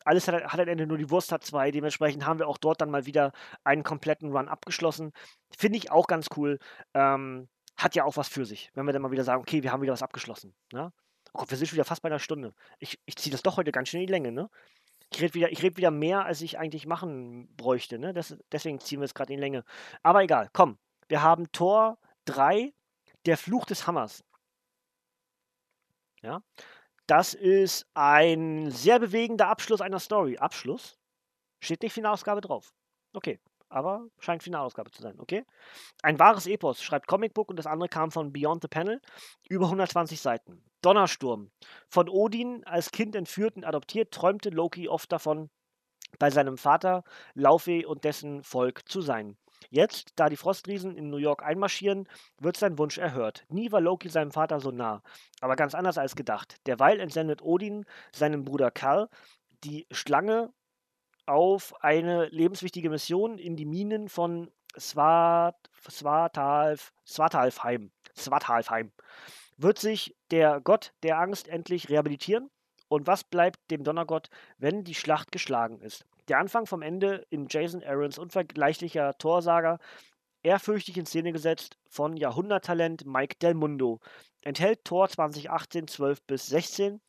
[0.04, 1.70] alles hat, hat am Ende nur die Wurst hat zwei.
[1.70, 3.32] Dementsprechend haben wir auch dort dann mal wieder
[3.64, 5.12] einen kompletten Run abgeschlossen.
[5.56, 6.58] Finde ich auch ganz cool.
[6.92, 7.48] Ähm,
[7.78, 9.82] hat ja auch was für sich, wenn wir dann mal wieder sagen, okay, wir haben
[9.82, 10.54] wieder was abgeschlossen.
[10.72, 10.92] Ne?
[11.32, 12.54] Oh Gott, wir sind schon wieder fast bei einer Stunde.
[12.78, 14.48] Ich, ich ziehe das doch heute ganz schön in die Länge, ne?
[15.12, 18.12] Ich rede wieder, red wieder mehr, als ich eigentlich machen bräuchte, ne?
[18.12, 19.64] Das, deswegen ziehen wir es gerade in Länge.
[20.02, 20.78] Aber egal, komm.
[21.08, 22.74] Wir haben Tor 3,
[23.26, 24.24] der Fluch des Hammers.
[26.22, 26.42] Ja.
[27.06, 30.38] Das ist ein sehr bewegender Abschluss einer Story.
[30.38, 30.98] Abschluss?
[31.60, 32.74] Steht nicht Finalausgabe drauf.
[33.12, 33.38] Okay,
[33.68, 35.44] aber scheint Finalausgabe zu sein, okay?
[36.02, 39.00] Ein wahres Epos, schreibt Comicbook und das andere kam von Beyond the Panel,
[39.48, 40.62] über 120 Seiten.
[40.82, 41.50] Donnersturm.
[41.88, 45.50] Von Odin als Kind entführt und adoptiert, träumte Loki oft davon,
[46.18, 47.04] bei seinem Vater
[47.34, 49.36] Laufey und dessen Volk zu sein.
[49.70, 52.08] Jetzt, da die Frostriesen in New York einmarschieren,
[52.40, 53.44] wird sein Wunsch erhört.
[53.48, 55.02] Nie war Loki seinem Vater so nah,
[55.40, 56.56] aber ganz anders als gedacht.
[56.66, 59.08] Derweil entsendet Odin seinem Bruder Karl
[59.64, 60.52] die Schlange
[61.26, 65.56] auf eine lebenswichtige Mission in die Minen von Swat,
[65.90, 67.90] Swatalf, Swatalfheim.
[68.16, 68.92] Swatalfheim.
[69.56, 72.50] Wird sich der Gott der Angst endlich rehabilitieren?
[72.88, 76.04] Und was bleibt dem Donnergott, wenn die Schlacht geschlagen ist?
[76.28, 79.78] Der Anfang vom Ende in Jason Aarons unvergleichlicher Torsaga,
[80.42, 84.00] ehrfürchtig in Szene gesetzt von Jahrhunderttalent Mike Del Mundo,
[84.42, 87.00] enthält Tor 2018 12 bis 16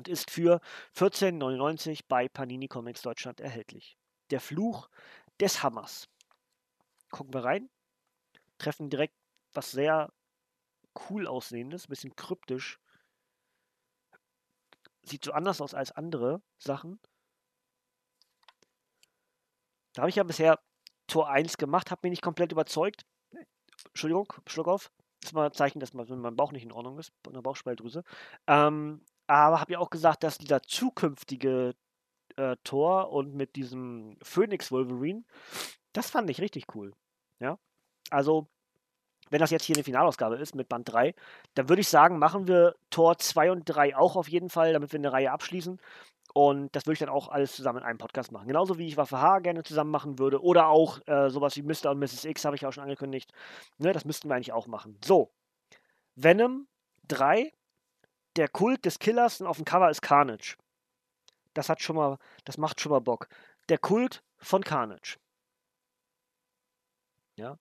[0.00, 0.62] und ist für
[0.96, 3.98] 14,99 bei Panini Comics Deutschland erhältlich.
[4.30, 4.88] Der Fluch
[5.38, 6.08] des Hammers.
[7.10, 7.68] Gucken wir rein.
[8.56, 9.14] Treffen direkt
[9.52, 10.10] was sehr
[11.10, 12.80] cool aussehendes, bisschen kryptisch.
[15.02, 16.98] Sieht so anders aus als andere Sachen.
[19.92, 20.60] Da habe ich ja bisher
[21.08, 23.04] Tor 1 gemacht, habe mich nicht komplett überzeugt.
[23.88, 24.90] Entschuldigung, Schluck auf.
[25.20, 28.02] Das ist mal ein Zeichen, dass mein Bauch nicht in Ordnung ist, eine Bauchspeicheldrüse.
[28.46, 31.74] Ähm, aber habe ja auch gesagt, dass dieser zukünftige
[32.36, 35.24] äh, Tor und mit diesem Phoenix Wolverine,
[35.92, 36.92] das fand ich richtig cool.
[37.38, 37.58] Ja.
[38.10, 38.48] Also,
[39.30, 41.14] wenn das jetzt hier eine Finalausgabe ist mit Band 3,
[41.54, 44.92] dann würde ich sagen, machen wir Tor 2 und 3 auch auf jeden Fall, damit
[44.92, 45.80] wir eine Reihe abschließen.
[46.34, 48.48] Und das würde ich dann auch alles zusammen in einem Podcast machen.
[48.48, 50.42] Genauso wie ich Waffe H gerne zusammen machen würde.
[50.42, 51.90] Oder auch äh, sowas wie Mr.
[51.90, 52.24] und Mrs.
[52.24, 53.32] X habe ich auch schon angekündigt.
[53.78, 54.98] Ne, das müssten wir eigentlich auch machen.
[55.04, 55.32] So.
[56.16, 56.66] Venom
[57.08, 57.52] 3
[58.36, 60.56] der Kult des Killers und auf dem Cover ist Carnage.
[61.54, 63.28] Das hat schon mal, das macht schon mal Bock.
[63.68, 65.18] Der Kult von Carnage.
[67.36, 67.58] Ja,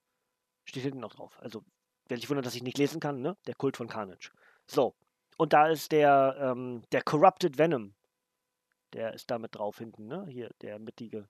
[0.65, 1.37] steht hinten noch drauf.
[1.39, 1.63] Also,
[2.07, 3.37] wer sich wundert, dass ich nicht lesen kann, ne?
[3.47, 4.31] Der Kult von Carnage.
[4.67, 4.95] So.
[5.37, 7.95] Und da ist der, ähm, der Corrupted Venom.
[8.93, 10.25] Der ist da mit drauf hinten, ne?
[10.29, 11.27] Hier, der mittige.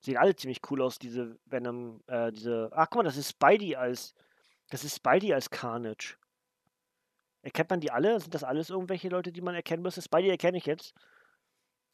[0.00, 2.70] Sehen alle ziemlich cool aus, diese Venom, äh, diese.
[2.72, 4.14] Ach, guck mal, das ist Spidey als.
[4.70, 6.16] Das ist Spidey als Carnage.
[7.42, 8.20] Erkennt man die alle?
[8.20, 10.02] Sind das alles irgendwelche Leute, die man erkennen müsste?
[10.02, 10.94] Spidey erkenne ich jetzt.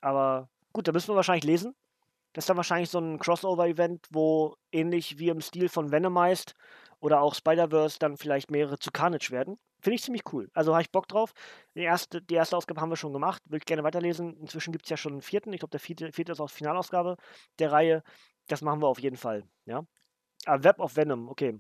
[0.00, 1.74] Aber gut, da müssen wir wahrscheinlich lesen.
[2.32, 6.54] Das ist dann wahrscheinlich so ein Crossover-Event, wo ähnlich wie im Stil von Venomized
[7.00, 9.58] oder auch Spider-Verse dann vielleicht mehrere zu Carnage werden.
[9.80, 10.50] Finde ich ziemlich cool.
[10.52, 11.32] Also habe ich Bock drauf.
[11.74, 13.42] Die erste, die erste Ausgabe haben wir schon gemacht.
[13.48, 14.36] Will ich gerne weiterlesen.
[14.38, 15.52] Inzwischen gibt es ja schon einen vierten.
[15.52, 17.16] Ich glaube, der vierte, vierte ist auch Finalausgabe
[17.58, 18.02] der Reihe.
[18.48, 19.44] Das machen wir auf jeden Fall.
[19.64, 19.86] Ja.
[20.44, 21.58] Ah, Web of Venom, okay.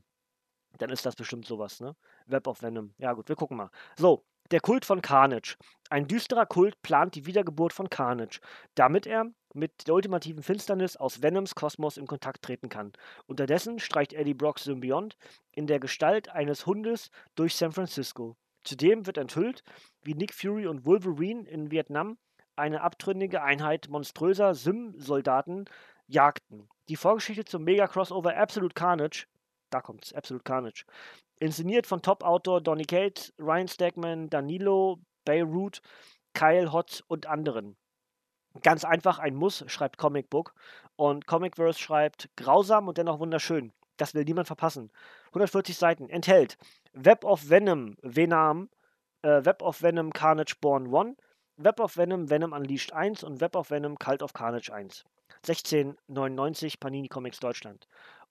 [0.78, 1.96] Dann ist das bestimmt sowas, ne?
[2.26, 2.92] Web of Venom.
[2.98, 3.70] Ja, gut, wir gucken mal.
[3.96, 5.56] So, der Kult von Carnage.
[5.90, 8.40] Ein düsterer Kult plant die Wiedergeburt von Carnage,
[8.74, 12.92] damit er mit der ultimativen Finsternis aus Venoms Kosmos in Kontakt treten kann.
[13.26, 15.16] Unterdessen streicht Eddie Brocks Symbiont
[15.52, 18.36] in der Gestalt eines Hundes durch San Francisco.
[18.62, 19.62] Zudem wird enthüllt,
[20.02, 22.18] wie Nick Fury und Wolverine in Vietnam
[22.54, 25.64] eine abtrünnige Einheit monströser Sim-Soldaten
[26.06, 26.68] jagten.
[26.88, 29.26] Die Vorgeschichte zum Mega-Crossover Absolute Carnage
[29.70, 30.84] da kommt es, Absolute Carnage.
[31.38, 35.82] Inszeniert von Top-Autor Donny Cates, Ryan Stegman, Danilo, Beirut,
[36.34, 37.76] Kyle Hotz und anderen.
[38.62, 40.54] Ganz einfach ein Muss, schreibt Comic Book.
[40.96, 43.72] Und Comicverse schreibt grausam und dennoch wunderschön.
[43.98, 44.90] Das will niemand verpassen.
[45.28, 46.08] 140 Seiten.
[46.08, 46.56] Enthält
[46.92, 48.70] Web of Venom, Venom,
[49.22, 51.16] äh, Web of Venom Carnage Born 1,
[51.56, 55.04] Web of Venom Venom Unleashed 1 und Web of Venom Cult of Carnage 1.
[55.42, 57.86] 1699 Panini Comics Deutschland.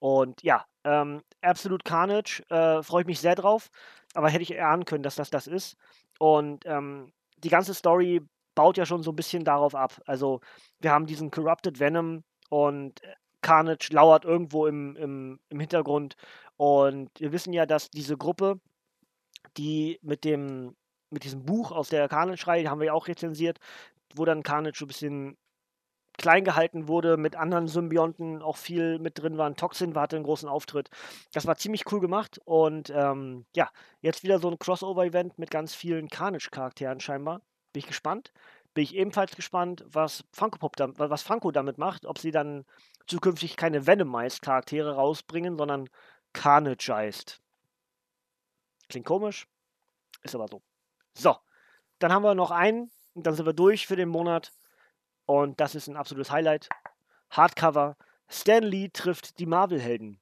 [0.06, 3.72] Und ja, ähm, Absolute Carnage, äh, freue ich mich sehr drauf,
[4.14, 5.78] aber hätte ich erahnen können, dass das das ist.
[6.20, 8.22] Und ähm, die ganze Story
[8.53, 9.99] baut ja schon so ein bisschen darauf ab.
[10.06, 10.41] Also
[10.80, 16.18] wir haben diesen Corrupted Venom und äh, Carnage lauert irgendwo im, im, im Hintergrund.
[16.56, 18.60] Und wir wissen ja, dass diese Gruppe,
[19.58, 20.76] die mit dem
[21.10, 23.58] mit diesem Buch aus der Carnage-Reihe, haben wir ja auch rezensiert,
[24.14, 25.38] wo dann Carnage so ein bisschen
[26.18, 29.55] klein gehalten wurde, mit anderen Symbionten auch viel mit drin waren.
[29.55, 30.89] Toxin hatte einen großen Auftritt.
[31.34, 33.70] Das war ziemlich cool gemacht und ähm, ja,
[34.01, 37.41] jetzt wieder so ein Crossover-Event mit ganz vielen Carnage-Charakteren scheinbar.
[37.74, 38.32] Bin ich gespannt.
[38.74, 42.66] Bin ich ebenfalls gespannt, was Funko, Pop da, was Funko damit macht, ob sie dann
[43.07, 45.89] zukünftig keine Venomized-Charaktere rausbringen, sondern
[46.34, 47.41] Carnagized.
[48.89, 49.47] Klingt komisch,
[50.24, 50.61] ist aber so.
[51.13, 51.38] So,
[51.99, 54.51] dann haben wir noch einen und dann sind wir durch für den Monat.
[55.26, 56.70] Und das ist ein absolutes Highlight.
[57.30, 57.98] Hardcover.
[58.28, 60.20] Stan Lee trifft die Marvel-Helden.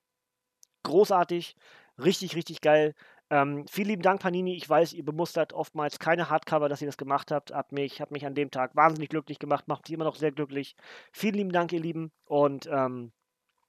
[0.84, 1.56] Großartig,
[1.98, 2.94] richtig, richtig geil.
[3.30, 4.56] Ähm, vielen lieben Dank, Panini.
[4.56, 7.54] Ich weiß, ihr bemustert oftmals keine Hardcover, dass ihr das gemacht habt.
[7.54, 10.32] Hat mich, hat mich an dem Tag wahnsinnig glücklich gemacht, macht mich immer noch sehr
[10.32, 10.76] glücklich.
[11.12, 12.12] Vielen lieben Dank, ihr Lieben.
[12.26, 13.12] Und ähm,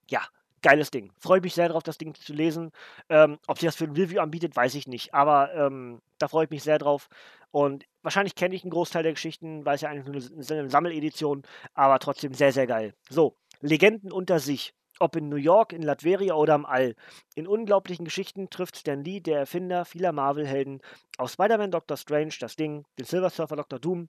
[0.08, 0.20] ja,
[0.64, 1.12] geiles Ding.
[1.18, 2.72] Freue mich sehr darauf, das Ding zu lesen.
[3.08, 5.14] Ähm, ob sie das für ein Review anbietet, weiß ich nicht.
[5.14, 7.08] Aber ähm, da freue ich mich sehr drauf.
[7.52, 10.70] Und wahrscheinlich kenne ich einen Großteil der Geschichten, weil es ja eigentlich nur eine, eine
[10.70, 11.42] Sammeledition,
[11.74, 12.94] aber trotzdem sehr, sehr geil.
[13.08, 14.74] So, Legenden unter sich.
[15.00, 16.94] Ob in New York, in Latveria oder am All.
[17.34, 20.80] In unglaublichen Geschichten trifft Stan Lee, der Erfinder vieler Marvel-Helden,
[21.18, 23.80] aus Spider-Man, Doctor Strange, das Ding, den Silver Surfer, Dr.
[23.80, 24.08] Doom,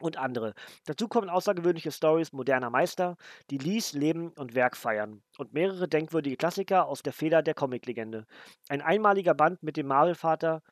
[0.00, 0.54] und andere.
[0.86, 3.16] Dazu kommen außergewöhnliche Stories moderner Meister,
[3.50, 8.26] die Lees Leben und Werk feiern und mehrere denkwürdige Klassiker aus der Feder der Comiclegende.
[8.68, 10.62] Ein einmaliger Band mit dem Marvel-Vater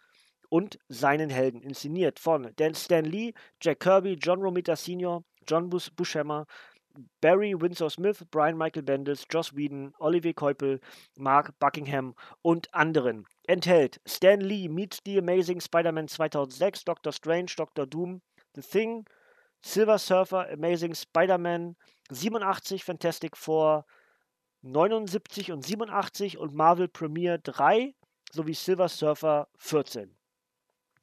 [0.48, 5.90] und seinen Helden, inszeniert von Dan Stan Lee, Jack Kirby, John Romita Sr., John Bus
[5.90, 6.46] Buscema,
[7.22, 10.80] Barry Windsor Smith, Brian Michael Bendis, Joss Whedon, Olivier Keupel,
[11.16, 13.24] Mark Buckingham und anderen.
[13.46, 18.20] Enthält Stan Lee meets the Amazing Spider-Man 2006, Doctor Strange, Doctor Doom,
[18.54, 19.06] The Thing,
[19.60, 21.76] Silver Surfer, Amazing Spider-Man
[22.10, 23.86] 87, Fantastic Four
[24.62, 27.94] 79 und 87 und Marvel Premiere 3
[28.30, 30.16] sowie Silver Surfer 14.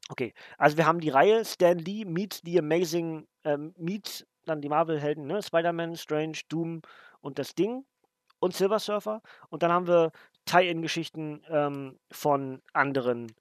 [0.10, 4.70] Okay, also wir haben die Reihe Stan Lee meets The Amazing, ähm, meets dann die
[4.70, 5.44] Marvel-Helden, ne?
[5.44, 6.82] Spider-Man, Strange, Doom
[7.22, 7.86] und das Ding
[8.40, 9.22] und Silver Surfer.
[9.50, 10.12] Und dann haben wir
[10.46, 13.32] Tie-In-Geschichten ähm, von anderen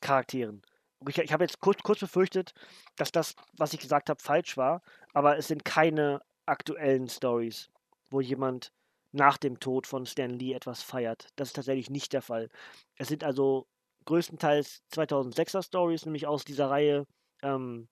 [0.00, 0.62] Charakteren
[1.06, 2.52] ich, ich habe jetzt kurz, kurz befürchtet,
[2.96, 4.82] dass das, was ich gesagt habe, falsch war,
[5.12, 7.70] aber es sind keine aktuellen Stories,
[8.10, 8.72] wo jemand
[9.12, 11.28] nach dem Tod von Stan Lee etwas feiert.
[11.36, 12.48] Das ist tatsächlich nicht der Fall.
[12.96, 13.66] Es sind also
[14.04, 17.06] größtenteils 2006er Stories, nämlich aus dieser Reihe
[17.42, 17.88] ähm,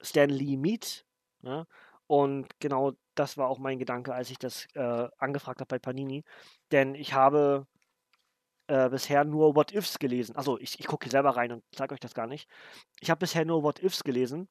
[0.00, 1.04] Stan Lee Meet.
[1.42, 1.66] Ja?
[2.06, 6.24] Und genau das war auch mein Gedanke, als ich das äh, angefragt habe bei Panini.
[6.72, 7.66] Denn ich habe
[8.70, 10.36] äh, bisher nur What Ifs gelesen.
[10.36, 12.48] Also ich, ich gucke hier selber rein und zeige euch das gar nicht.
[13.00, 14.48] Ich habe bisher nur What Ifs gelesen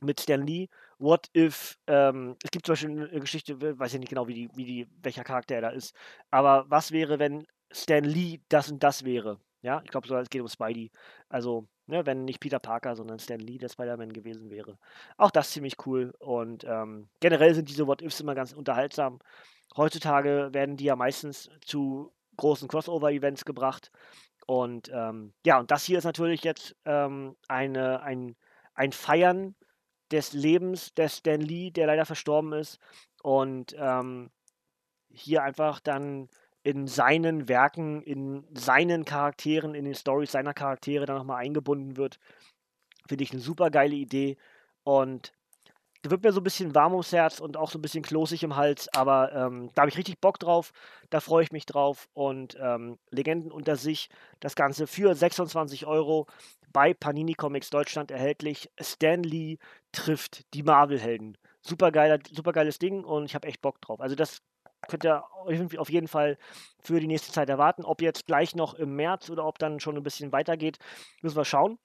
[0.00, 0.68] mit Stan Lee.
[0.98, 4.50] What if, ähm, es gibt zum Beispiel eine Geschichte, weiß ich nicht genau, wie die,
[4.54, 5.96] wie die, welcher Charakter er da ist.
[6.30, 9.40] Aber was wäre, wenn Stan Lee das und das wäre?
[9.62, 10.92] Ja, ich glaube, es geht um Spidey.
[11.28, 14.78] Also, ne, wenn nicht Peter Parker, sondern Stan Lee der Spider-Man gewesen wäre.
[15.16, 16.14] Auch das ziemlich cool.
[16.20, 19.18] Und ähm, generell sind diese What-Ifs immer ganz unterhaltsam.
[19.76, 23.90] Heutzutage werden die ja meistens zu großen Crossover-Events gebracht.
[24.46, 28.36] Und ähm, ja, und das hier ist natürlich jetzt ähm, eine, ein,
[28.74, 29.56] ein Feiern
[30.12, 32.78] des Lebens des Stan Lee, der leider verstorben ist.
[33.22, 34.30] Und ähm,
[35.10, 36.28] hier einfach dann
[36.62, 42.18] in seinen Werken, in seinen Charakteren, in den Stories seiner Charaktere dann nochmal eingebunden wird.
[43.06, 44.36] Finde ich eine super geile Idee.
[44.82, 45.32] Und
[46.02, 48.56] wird mir so ein bisschen warm ums Herz und auch so ein bisschen klosig im
[48.56, 50.72] Hals, aber ähm, da habe ich richtig Bock drauf,
[51.10, 54.08] da freue ich mich drauf und ähm, Legenden unter sich,
[54.40, 56.26] das Ganze für 26 Euro
[56.72, 58.70] bei Panini Comics Deutschland erhältlich.
[58.80, 59.58] Stan Lee
[59.92, 61.38] trifft die Marvel-Helden.
[61.62, 64.00] Super, geiles Ding und ich habe echt Bock drauf.
[64.00, 64.42] Also das
[64.88, 65.24] könnt ihr
[65.78, 66.38] auf jeden Fall
[66.80, 67.84] für die nächste Zeit erwarten.
[67.84, 70.78] Ob jetzt gleich noch im März oder ob dann schon ein bisschen weitergeht,
[71.22, 71.78] müssen wir schauen.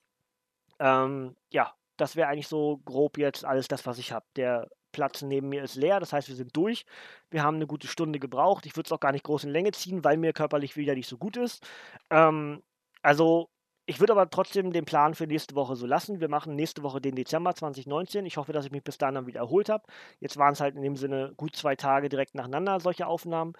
[0.80, 4.26] Ähm, ja, das wäre eigentlich so grob jetzt alles das, was ich habe.
[4.36, 6.86] Der Platz neben mir ist leer, das heißt, wir sind durch.
[7.30, 8.66] Wir haben eine gute Stunde gebraucht.
[8.66, 11.08] Ich würde es auch gar nicht groß in Länge ziehen, weil mir körperlich wieder nicht
[11.08, 11.64] so gut ist.
[12.10, 12.64] Ähm,
[13.04, 13.50] also,
[13.86, 16.20] ich würde aber trotzdem den Plan für nächste Woche so lassen.
[16.20, 18.26] Wir machen nächste Woche den Dezember 2019.
[18.26, 19.84] Ich hoffe, dass ich mich bis dahin dann wieder erholt habe.
[20.20, 23.54] Jetzt waren es halt in dem Sinne gut zwei Tage direkt nacheinander solche Aufnahmen.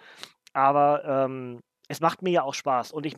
[0.52, 2.90] Aber ähm, es macht mir ja auch Spaß.
[2.92, 3.16] Und ich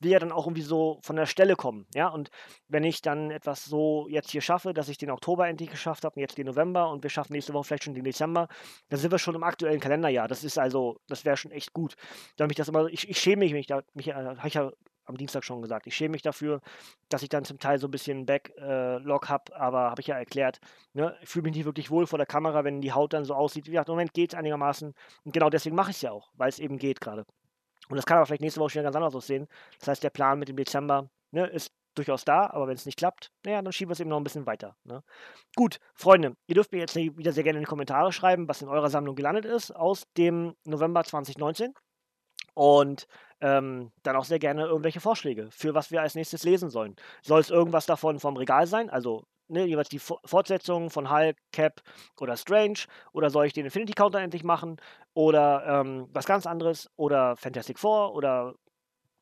[0.00, 2.08] will ja dann auch irgendwie so von der Stelle kommen, ja.
[2.08, 2.30] Und
[2.68, 6.20] wenn ich dann etwas so jetzt hier schaffe, dass ich den Oktober endlich geschafft habe
[6.20, 8.48] jetzt den November und wir schaffen nächste Woche vielleicht schon den Dezember,
[8.88, 10.28] dann sind wir schon im aktuellen Kalenderjahr.
[10.28, 11.94] Das ist also, das wäre schon echt gut.
[12.36, 14.70] Damit ich das immer, ich, ich schäme mich, da, mich, äh, habe ich ja
[15.10, 15.86] am Dienstag schon gesagt.
[15.86, 16.60] Ich schäme mich dafür,
[17.08, 20.16] dass ich dann zum Teil so ein bisschen Backlog äh, habe, aber habe ich ja
[20.16, 20.60] erklärt.
[20.94, 21.14] Ne?
[21.20, 23.66] Ich fühle mich nicht wirklich wohl vor der Kamera, wenn die Haut dann so aussieht.
[23.66, 24.94] Wie gesagt, im Moment geht es einigermaßen.
[25.24, 27.26] Und genau deswegen mache ich es ja auch, weil es eben geht gerade.
[27.90, 29.46] Und das kann aber vielleicht nächste Woche schon ganz anders aussehen.
[29.78, 32.98] Das heißt, der Plan mit dem Dezember ne, ist durchaus da, aber wenn es nicht
[32.98, 34.76] klappt, naja, dann schieben wir es eben noch ein bisschen weiter.
[34.84, 35.02] Ne?
[35.56, 38.68] Gut, Freunde, ihr dürft mir jetzt wieder sehr gerne in die Kommentare schreiben, was in
[38.68, 41.74] eurer Sammlung gelandet ist aus dem November 2019.
[42.54, 43.06] Und
[43.40, 46.96] ähm, dann auch sehr gerne irgendwelche Vorschläge, für was wir als nächstes lesen sollen.
[47.22, 48.90] Soll es irgendwas davon vom Regal sein?
[48.90, 51.82] Also ne, jeweils die Fortsetzung von Hulk, Cap
[52.20, 52.80] oder Strange?
[53.12, 54.76] Oder soll ich den Infinity Counter endlich machen?
[55.14, 56.90] Oder ähm, was ganz anderes?
[56.96, 58.14] Oder Fantastic Four?
[58.14, 58.54] Oder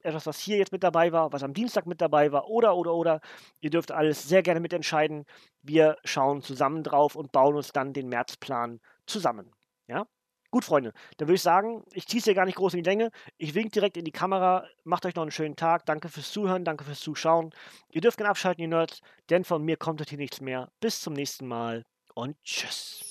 [0.02, 2.48] etwas, was hier jetzt mit dabei war, was am Dienstag mit dabei war?
[2.48, 3.20] Oder, oder, oder.
[3.60, 5.24] Ihr dürft alles sehr gerne mitentscheiden.
[5.62, 9.52] Wir schauen zusammen drauf und bauen uns dann den Märzplan zusammen.
[9.88, 10.06] Ja?
[10.50, 12.88] Gut, Freunde, dann würde ich sagen, ich ziehe es hier gar nicht groß in die
[12.88, 13.10] Länge.
[13.36, 14.66] Ich wink direkt in die Kamera.
[14.84, 15.84] Macht euch noch einen schönen Tag.
[15.84, 17.50] Danke fürs Zuhören, danke fürs Zuschauen.
[17.90, 20.70] Ihr dürft gerne abschalten, ihr Nerds, denn von mir kommt hier nichts mehr.
[20.80, 21.84] Bis zum nächsten Mal
[22.14, 23.04] und tschüss.